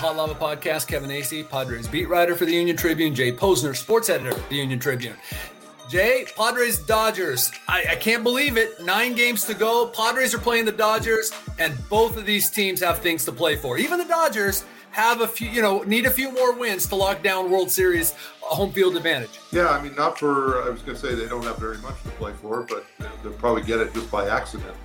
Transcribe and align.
the 0.00 0.06
Hot 0.06 0.16
Lava 0.16 0.34
Podcast. 0.34 0.86
Kevin 0.86 1.10
Acee, 1.10 1.48
Padres 1.48 1.88
beat 1.88 2.08
writer 2.08 2.36
for 2.36 2.44
the 2.44 2.52
Union 2.52 2.76
Tribune. 2.76 3.14
Jay 3.14 3.32
Posner, 3.32 3.74
sports 3.74 4.08
editor, 4.08 4.38
the 4.48 4.54
Union 4.54 4.78
Tribune. 4.78 5.16
Jay, 5.88 6.24
Padres 6.36 6.78
Dodgers. 6.78 7.50
I, 7.66 7.84
I, 7.90 7.96
can't 7.96 8.22
believe 8.22 8.56
it. 8.56 8.80
Nine 8.84 9.14
games 9.14 9.44
to 9.46 9.54
go. 9.54 9.88
Padres 9.88 10.34
are 10.34 10.38
playing 10.38 10.66
the 10.66 10.72
Dodgers, 10.72 11.32
and 11.58 11.76
both 11.88 12.16
of 12.16 12.26
these 12.26 12.48
teams 12.48 12.80
have 12.80 12.98
things 12.98 13.24
to 13.24 13.32
play 13.32 13.56
for. 13.56 13.76
Even 13.78 13.98
the 13.98 14.04
Dodgers 14.04 14.64
have 14.90 15.22
a 15.22 15.26
few, 15.26 15.48
you 15.48 15.62
know, 15.62 15.82
need 15.82 16.06
a 16.06 16.10
few 16.10 16.30
more 16.30 16.54
wins 16.54 16.86
to 16.88 16.94
lock 16.94 17.22
down 17.22 17.50
World 17.50 17.70
Series 17.70 18.12
uh, 18.12 18.54
home 18.54 18.72
field 18.72 18.96
advantage. 18.96 19.40
Yeah, 19.50 19.68
I 19.68 19.82
mean, 19.82 19.96
not 19.96 20.18
for, 20.18 20.62
I 20.62 20.68
was 20.68 20.82
going 20.82 20.96
to 20.96 21.00
say 21.00 21.14
they 21.14 21.28
don't 21.28 21.44
have 21.44 21.58
very 21.58 21.78
much 21.78 22.00
to 22.04 22.10
play 22.10 22.32
for, 22.34 22.62
but 22.62 22.84
they'll 23.22 23.32
probably 23.32 23.62
get 23.62 23.80
it 23.80 23.92
just 23.94 24.10
by 24.10 24.28
accident 24.28 24.76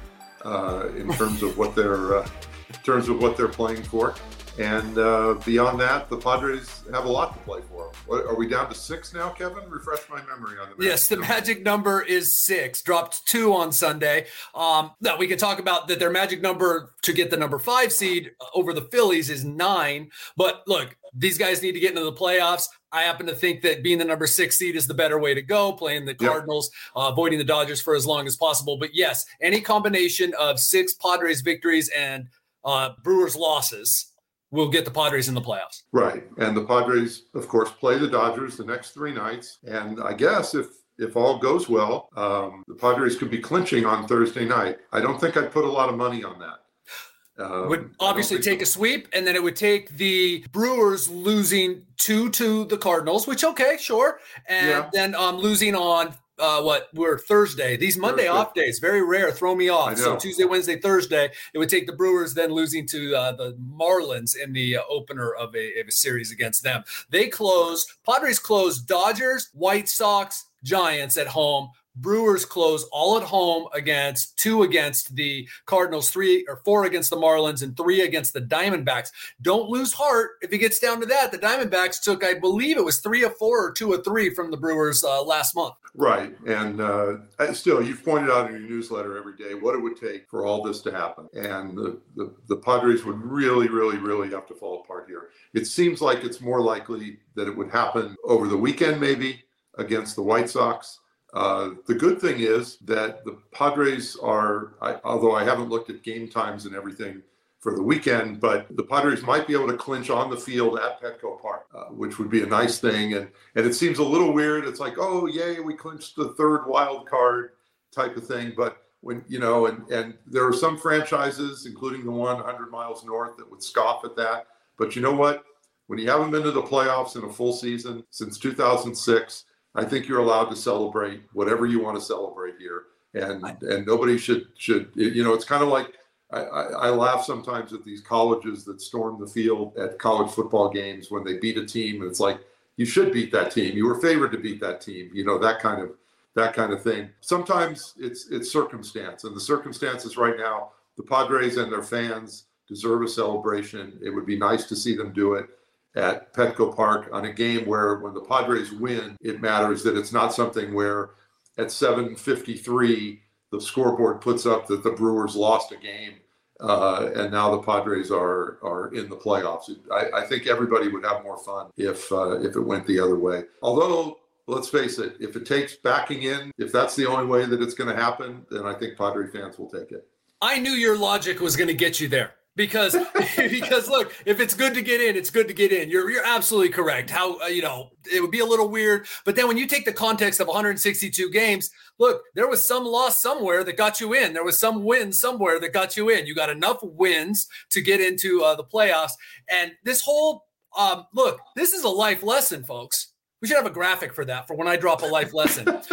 uh, 0.43 0.88
in 0.98 1.11
terms 1.13 1.43
of 1.43 1.55
what 1.57 1.75
they're, 1.75 2.17
uh, 2.17 2.27
in 2.70 2.80
terms 2.84 3.09
of 3.09 3.21
what 3.21 3.38
they're 3.38 3.48
playing 3.48 3.84
for. 3.84 4.16
And 4.59 4.99
uh, 4.99 5.35
beyond 5.45 5.80
that, 5.80 6.09
the 6.09 6.17
Padres 6.17 6.84
have 6.93 7.05
a 7.05 7.12
lot 7.12 7.34
to 7.34 7.39
play 7.39 7.62
for. 7.71 7.91
What, 8.05 8.27
are 8.27 8.35
we 8.35 8.48
down 8.48 8.70
to 8.70 8.76
six 8.76 9.12
now, 9.12 9.29
Kevin? 9.29 9.67
Refresh 9.67 10.07
my 10.09 10.21
memory 10.23 10.59
on 10.59 10.70
the. 10.77 10.85
Yes, 10.85 11.07
the 11.07 11.16
number. 11.16 11.27
magic 11.27 11.63
number 11.63 12.02
is 12.03 12.39
six. 12.39 12.84
Dropped 12.84 13.26
two 13.26 13.52
on 13.53 13.71
Sunday. 13.71 14.27
Um, 14.53 14.91
now 15.02 15.17
we 15.17 15.26
can 15.27 15.39
talk 15.39 15.57
about 15.57 15.88
that. 15.88 15.98
Their 15.98 16.12
magic 16.12 16.41
number 16.41 16.93
to 17.02 17.13
get 17.13 17.31
the 17.31 17.38
number 17.38 17.57
five 17.57 17.91
seed 17.91 18.31
over 18.53 18.73
the 18.73 18.84
Phillies 18.91 19.31
is 19.31 19.43
nine. 19.43 20.12
But 20.38 20.62
look, 20.67 20.95
these 21.15 21.40
guys 21.40 21.63
need 21.63 21.71
to 21.71 21.79
get 21.79 21.91
into 21.91 22.04
the 22.04 22.13
playoffs. 22.13 22.67
I 22.91 23.01
happen 23.01 23.26
to 23.26 23.35
think 23.35 23.63
that 23.63 23.81
being 23.81 23.98
the 23.98 24.05
number 24.05 24.27
six 24.27 24.57
seed 24.57 24.76
is 24.76 24.85
the 24.85 24.93
better 24.93 25.17
way 25.17 25.34
to 25.34 25.41
go, 25.41 25.73
playing 25.73 26.05
the 26.05 26.13
Cardinals, 26.13 26.70
yep. 26.95 27.05
uh, 27.05 27.09
avoiding 27.09 27.40
the 27.40 27.43
Dodgers 27.43 27.81
for 27.81 27.95
as 27.95 28.05
long 28.05 28.27
as 28.27 28.35
possible. 28.35 28.77
But 28.77 28.93
yes, 28.93 29.26
any 29.41 29.62
combination 29.62 30.31
of 30.40 30.59
six 30.59 30.93
Padres 30.93 31.41
victories 31.41 31.90
and 31.98 32.29
uh, 32.63 32.91
Brewers 33.04 33.35
losses 33.35 34.12
will 34.54 34.70
get 34.70 34.85
the 34.85 34.91
Padres 34.91 35.27
in 35.27 35.34
the 35.34 35.41
playoffs. 35.41 35.82
Right. 35.91 36.23
And 36.37 36.55
the 36.55 36.63
Padres, 36.63 37.23
of 37.34 37.48
course, 37.48 37.71
play 37.71 37.98
the 37.98 38.07
Dodgers 38.07 38.55
the 38.55 38.63
next 38.63 38.91
three 38.91 39.12
nights. 39.12 39.57
And 39.65 40.01
I 40.01 40.13
guess 40.13 40.54
if 40.54 40.68
if 40.99 41.18
all 41.18 41.40
goes 41.40 41.68
well, 41.68 42.07
um, 42.15 42.63
the 42.68 42.76
Padres 42.76 43.18
could 43.18 43.31
be 43.31 43.40
clinching 43.40 43.84
on 43.84 44.07
Thursday 44.07 44.46
night. 44.46 44.77
I 44.91 45.01
don't 45.01 45.20
think 45.20 45.35
I'd 45.35 45.51
put 45.51 45.65
a 45.65 45.71
lot 45.71 45.90
of 45.90 45.98
money 45.98 46.24
on 46.24 46.37
that. 46.37 47.43
Um, 47.43 47.68
would 47.68 47.96
obviously 47.99 48.40
take 48.40 48.59
so. 48.59 48.63
a 48.63 48.65
sweep, 48.68 49.07
and 49.12 49.26
then 49.26 49.35
it 49.35 49.41
would 49.41 49.55
take 49.55 49.90
the 49.98 50.46
Brewers 50.51 51.09
losing 51.09 51.84
two 51.98 52.29
to 52.29 52.65
the 52.65 52.77
Cardinals, 52.77 53.26
which 53.26 53.43
okay, 53.43 53.76
sure, 53.79 54.20
and 54.48 54.68
yeah. 54.68 54.90
then 54.93 55.15
um, 55.15 55.37
losing 55.37 55.74
on 55.74 56.13
uh, 56.39 56.62
what 56.62 56.89
we're 56.93 57.17
Thursday. 57.17 57.77
These 57.77 57.98
Monday 57.98 58.23
Thursday. 58.23 58.37
off 58.37 58.53
days, 58.53 58.79
very 58.79 59.03
rare, 59.03 59.31
throw 59.31 59.55
me 59.55 59.70
off. 59.70 59.98
So 59.98 60.15
Tuesday, 60.15 60.45
Wednesday, 60.45 60.79
Thursday, 60.79 61.29
it 61.53 61.57
would 61.57 61.70
take 61.70 61.87
the 61.87 61.93
Brewers 61.93 62.34
then 62.34 62.51
losing 62.51 62.87
to 62.87 63.15
uh, 63.15 63.31
the 63.34 63.53
Marlins 63.53 64.35
in 64.35 64.53
the 64.53 64.78
uh, 64.78 64.81
opener 64.90 65.34
of 65.34 65.56
a, 65.56 65.79
of 65.79 65.88
a 65.88 65.91
series 65.91 66.31
against 66.31 66.63
them. 66.63 66.84
They 67.09 67.28
close, 67.28 67.85
Padres 68.06 68.40
close 68.40 68.79
Dodgers, 68.79 69.50
White 69.53 69.90
Sox, 69.90 70.45
Giants 70.63 71.17
at 71.17 71.28
home. 71.28 71.69
Brewers 71.96 72.46
close 72.46 72.86
all 72.91 73.18
at 73.18 73.24
home 73.24 73.68
against 73.74 74.38
two 74.38 74.63
against 74.63 75.16
the 75.16 75.47
Cardinals, 75.66 76.09
three 76.09 76.46
or 76.47 76.62
four 76.66 76.86
against 76.86 77.09
the 77.09 77.18
Marlins, 77.18 77.62
and 77.62 77.78
three 77.78 78.02
against 78.02 78.34
the 78.34 78.41
Diamondbacks. 78.41 79.09
Don't 79.41 79.69
lose 79.69 79.94
heart 79.94 80.31
if 80.41 80.52
it 80.52 80.58
gets 80.58 80.80
down 80.80 81.00
to 81.02 81.06
that. 81.08 81.31
The 81.31 81.40
Diamondbacks 81.40 82.02
took, 82.02 82.24
I 82.24 82.34
believe 82.34 82.78
it 82.78 82.86
was 82.86 83.00
three 83.00 83.24
of 83.24 83.38
four 83.38 83.68
or 83.68 83.72
two 83.72 83.94
of 83.94 84.03
three 84.03 84.34
from 84.34 84.52
the 84.52 84.58
Brewers 84.58 85.03
uh, 85.03 85.24
last 85.24 85.56
month. 85.56 85.75
Right. 85.96 86.36
And 86.47 86.81
uh, 86.81 87.53
still, 87.53 87.84
you've 87.84 88.03
pointed 88.03 88.31
out 88.31 88.47
in 88.47 88.53
your 88.53 88.68
newsletter 88.68 89.16
every 89.16 89.36
day 89.36 89.53
what 89.53 89.75
it 89.75 89.81
would 89.81 89.96
take 89.96 90.28
for 90.28 90.46
all 90.46 90.64
this 90.64 90.81
to 90.81 90.91
happen. 90.91 91.30
And 91.34 91.78
the, 91.78 92.00
the, 92.16 92.34
the 92.47 92.58
Padres 92.58 93.06
would 93.06 93.22
really, 93.22 93.68
really, 93.68 93.97
really 93.97 94.31
have 94.31 94.47
to 94.47 94.56
fall 94.56 94.81
apart 94.81 95.06
here. 95.08 95.30
It 95.53 95.68
seems 95.68 96.02
like 96.02 96.24
it's 96.24 96.41
more 96.41 96.62
likely 96.62 97.19
that 97.36 97.47
it 97.47 97.56
would 97.56 97.70
happen 97.70 98.16
over 98.24 98.48
the 98.48 98.58
weekend, 98.58 99.00
maybe 99.00 99.44
against 99.78 100.16
the 100.16 100.24
White 100.24 100.50
Sox 100.50 101.00
uh, 101.34 101.72
the 101.88 101.96
good 101.96 102.22
thing 102.22 102.40
is 102.40 102.78
that 102.86 103.26
the 103.26 103.38
Padres 103.52 104.16
are, 104.22 104.74
I, 104.82 105.00
although 105.04 105.36
I 105.36 105.44
haven't 105.44 105.70
looked 105.70 105.90
at 105.90 106.04
game 106.04 106.30
times 106.30 106.66
and 106.66 106.76
everything 106.76 107.24
for 107.60 107.74
the 107.74 107.82
weekend, 107.82 108.40
but 108.40 108.68
the 108.76 108.84
Padres 108.84 109.24
might 109.24 109.48
be 109.48 109.54
able 109.54 109.68
to 109.68 109.78
clinch 109.78 110.10
on 110.10 110.30
the 110.30 110.38
field 110.38 110.78
at 110.78 111.02
Petco 111.02 111.42
Park, 111.42 111.66
uh, 111.74 111.86
which 111.86 112.20
would 112.20 112.30
be 112.30 112.44
a 112.44 112.46
nice 112.46 112.78
thing. 112.78 113.14
And 113.14 113.30
and 113.56 113.66
it 113.66 113.74
seems 113.74 113.98
a 113.98 114.04
little 114.04 114.32
weird. 114.32 114.66
It's 114.66 114.80
like, 114.80 114.96
oh 115.00 115.26
yay, 115.26 115.60
we 115.60 115.74
clinched 115.74 116.16
the 116.16 116.34
third 116.34 116.68
wild 116.68 117.08
card 117.08 117.52
type 117.92 118.16
of 118.16 118.28
thing. 118.28 118.54
But 118.56 118.84
when 119.02 119.24
you 119.28 119.40
know, 119.40 119.66
and 119.66 119.90
and 119.90 120.14
there 120.28 120.46
are 120.46 120.54
some 120.54 120.78
franchises, 120.78 121.66
including 121.66 122.04
the 122.04 122.12
one 122.12 122.36
100 122.36 122.70
miles 122.70 123.04
north, 123.06 123.38
that 123.38 123.50
would 123.50 123.64
scoff 123.64 124.06
at 124.06 124.16
that. 124.18 124.48
But 124.78 124.96
you 124.96 125.02
know 125.02 125.14
what? 125.14 125.46
When 125.88 125.98
you 125.98 126.10
haven't 126.10 126.32
been 126.32 126.44
to 126.44 126.52
the 126.52 126.62
playoffs 126.62 127.16
in 127.16 127.24
a 127.24 127.32
full 127.32 127.54
season 127.54 128.04
since 128.10 128.38
2006 128.38 129.46
I 129.75 129.84
think 129.84 130.07
you're 130.07 130.19
allowed 130.19 130.45
to 130.45 130.56
celebrate 130.56 131.23
whatever 131.34 131.66
you 131.66 131.79
want 131.81 131.97
to 131.97 132.03
celebrate 132.03 132.56
here, 132.59 132.84
and 133.13 133.44
and 133.63 133.85
nobody 133.85 134.17
should 134.17 134.47
should 134.57 134.91
you 134.95 135.23
know 135.23 135.34
it's 135.34 135.45
kind 135.45 135.63
of 135.63 135.69
like 135.69 135.94
I, 136.31 136.39
I, 136.41 136.61
I, 136.88 136.89
laugh 136.89 137.23
sometimes 137.23 137.73
at 137.73 137.84
these 137.84 138.01
colleges 138.01 138.63
that 138.66 138.81
storm 138.81 139.19
the 139.19 139.28
field 139.28 139.78
at 139.78 140.00
college 140.00 140.31
football 140.31 140.69
games 140.69 141.11
when 141.11 141.23
they 141.23 141.38
beat 141.38 141.57
a 141.57 141.66
team, 141.66 142.01
and 142.01 142.09
it's 142.09 142.19
like 142.19 142.39
you 142.78 142.85
should 142.85 143.11
beat 143.11 143.31
that 143.31 143.51
team. 143.51 143.75
You 143.75 143.88
were 143.88 144.01
favored 144.01 144.31
to 144.31 144.39
beat 144.39 144.59
that 144.61 144.81
team. 144.81 145.09
You 145.13 145.25
know 145.25 145.38
that 145.39 145.59
kind 145.59 145.81
of 145.81 145.91
that 146.35 146.53
kind 146.53 146.73
of 146.73 146.84
thing. 146.84 147.09
Sometimes 147.22 147.94
it's 147.97 148.29
it's 148.29 148.51
circumstance, 148.51 149.23
and 149.23 149.35
the 149.35 149.41
circumstances 149.41 150.17
right 150.17 150.38
now, 150.38 150.69
the 150.97 151.03
Padres 151.03 151.57
and 151.57 151.72
their 151.72 151.84
fans 151.84 152.45
deserve 152.67 153.01
a 153.01 153.07
celebration. 153.07 154.00
It 154.03 154.11
would 154.11 154.25
be 154.25 154.38
nice 154.38 154.66
to 154.66 154.75
see 154.75 154.95
them 154.95 155.13
do 155.13 155.34
it 155.34 155.50
at 155.96 156.34
Petco 156.34 156.76
Park 156.76 157.09
on 157.12 157.26
a 157.26 157.34
game 157.34 157.66
where 157.66 157.98
when 157.98 158.14
the 158.14 158.22
Padres 158.22 158.72
win, 158.72 159.18
it 159.22 159.42
matters 159.42 159.84
that 159.84 159.98
it's 159.98 160.12
not 160.12 160.34
something 160.34 160.74
where 160.74 161.12
at 161.58 161.68
7:53 161.68 163.20
the 163.52 163.62
scoreboard 163.62 164.22
puts 164.22 164.46
up 164.46 164.68
that 164.68 164.84
the 164.84 164.92
Brewers 164.92 165.36
lost 165.36 165.72
a 165.72 165.78
game 165.78 166.16
uh, 166.59 167.09
and 167.16 167.32
now 167.32 167.52
the 167.52 167.62
Padres 167.62 168.12
are 168.12 168.58
are 168.64 168.94
in 168.94 169.09
the 169.09 169.16
playoffs. 169.16 169.70
I, 169.92 170.22
I 170.22 170.26
think 170.26 170.48
everybody 170.48 170.88
would 170.88 171.03
have 171.03 171.24
more 171.24 171.38
fun 171.38 171.70
if 171.78 172.12
uh, 172.12 172.40
if 172.42 172.56
it 172.56 172.62
went 172.62 172.88
the 172.88 173.00
other 173.00 173.18
way. 173.18 173.44
Although 173.62 174.20
let's 174.48 174.70
face 174.70 174.98
it, 175.00 175.16
if 175.20 175.36
it 175.36 175.46
takes 175.46 175.76
backing 175.76 176.24
in, 176.24 176.52
if 176.58 176.72
that's 176.72 176.96
the 176.96 177.06
only 177.06 177.26
way 177.26 177.46
that 177.46 177.62
it's 177.62 177.74
going 177.74 177.94
to 177.94 178.02
happen, 178.02 178.46
then 178.50 178.66
I 178.66 178.74
think 178.74 178.98
Padre 178.98 179.28
fans 179.28 179.58
will 179.58 179.70
take 179.70 179.92
it. 179.92 180.08
I 180.42 180.59
knew 180.59 180.72
your 180.72 180.98
logic 180.98 181.40
was 181.40 181.56
going 181.56 181.70
to 181.70 181.74
get 181.74 182.00
you 182.00 182.08
there 182.08 182.32
because 182.56 182.96
because 183.38 183.90
look, 183.90 184.14
if 184.25 184.40
it's 184.40 184.53
good 184.53 184.74
to 184.74 184.81
get 184.81 185.02
in, 185.02 185.16
it's 185.16 185.30
good 185.30 185.47
to 185.47 185.53
get 185.53 185.72
in. 185.72 185.90
You're 185.90 186.09
you're 186.09 186.25
absolutely 186.25 186.69
correct. 186.69 187.09
How 187.09 187.40
uh, 187.41 187.47
you 187.47 187.62
know 187.62 187.90
it 188.12 188.22
would 188.22 188.31
be 188.31 188.40
a 188.40 188.46
little 188.46 188.69
weird, 188.69 189.08
but 189.25 189.36
then 189.36 189.47
when 189.47 189.58
you 189.58 189.68
take 189.68 189.86
the 189.86 189.94
context 189.94 190.40
of 190.40 190.47
162 190.47 191.30
games, 191.31 191.72
look, 192.00 192.22
there 192.36 192.47
was 192.47 192.66
some 192.66 192.86
loss 192.86 193.22
somewhere 193.22 193.64
that 193.64 193.78
got 193.78 194.00
you 194.00 194.14
in. 194.14 194.34
There 194.34 194.44
was 194.44 194.58
some 194.58 194.84
win 194.84 195.12
somewhere 195.12 195.59
that 195.59 195.74
got 195.74 195.97
you 195.97 196.09
in. 196.09 196.28
You 196.28 196.36
got 196.36 196.50
enough 196.50 196.80
wins 196.81 197.47
to 197.72 197.81
get 197.81 198.02
into 198.02 198.44
uh, 198.44 198.56
the 198.56 198.64
playoffs, 198.64 199.14
and 199.50 199.72
this 199.84 200.02
whole 200.02 200.46
um, 200.78 201.06
look, 201.14 201.40
this 201.56 201.74
is 201.74 201.84
a 201.84 201.90
life 201.90 202.24
lesson, 202.24 202.64
folks. 202.64 203.09
We 203.41 203.47
should 203.47 203.58
have 203.58 203.66
a 203.66 203.72
graphic 203.72 204.14
for 204.14 204.25
that 204.25 204.47
for 204.47 204.56
when 204.56 204.68
I 204.68 204.78
drop 204.78 205.02
a 205.02 205.06
life 205.06 205.34
lesson. 205.34 205.68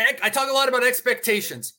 I 0.00 0.30
talk 0.30 0.48
a 0.48 0.52
lot 0.52 0.68
about 0.68 0.84
expectations, 0.84 1.74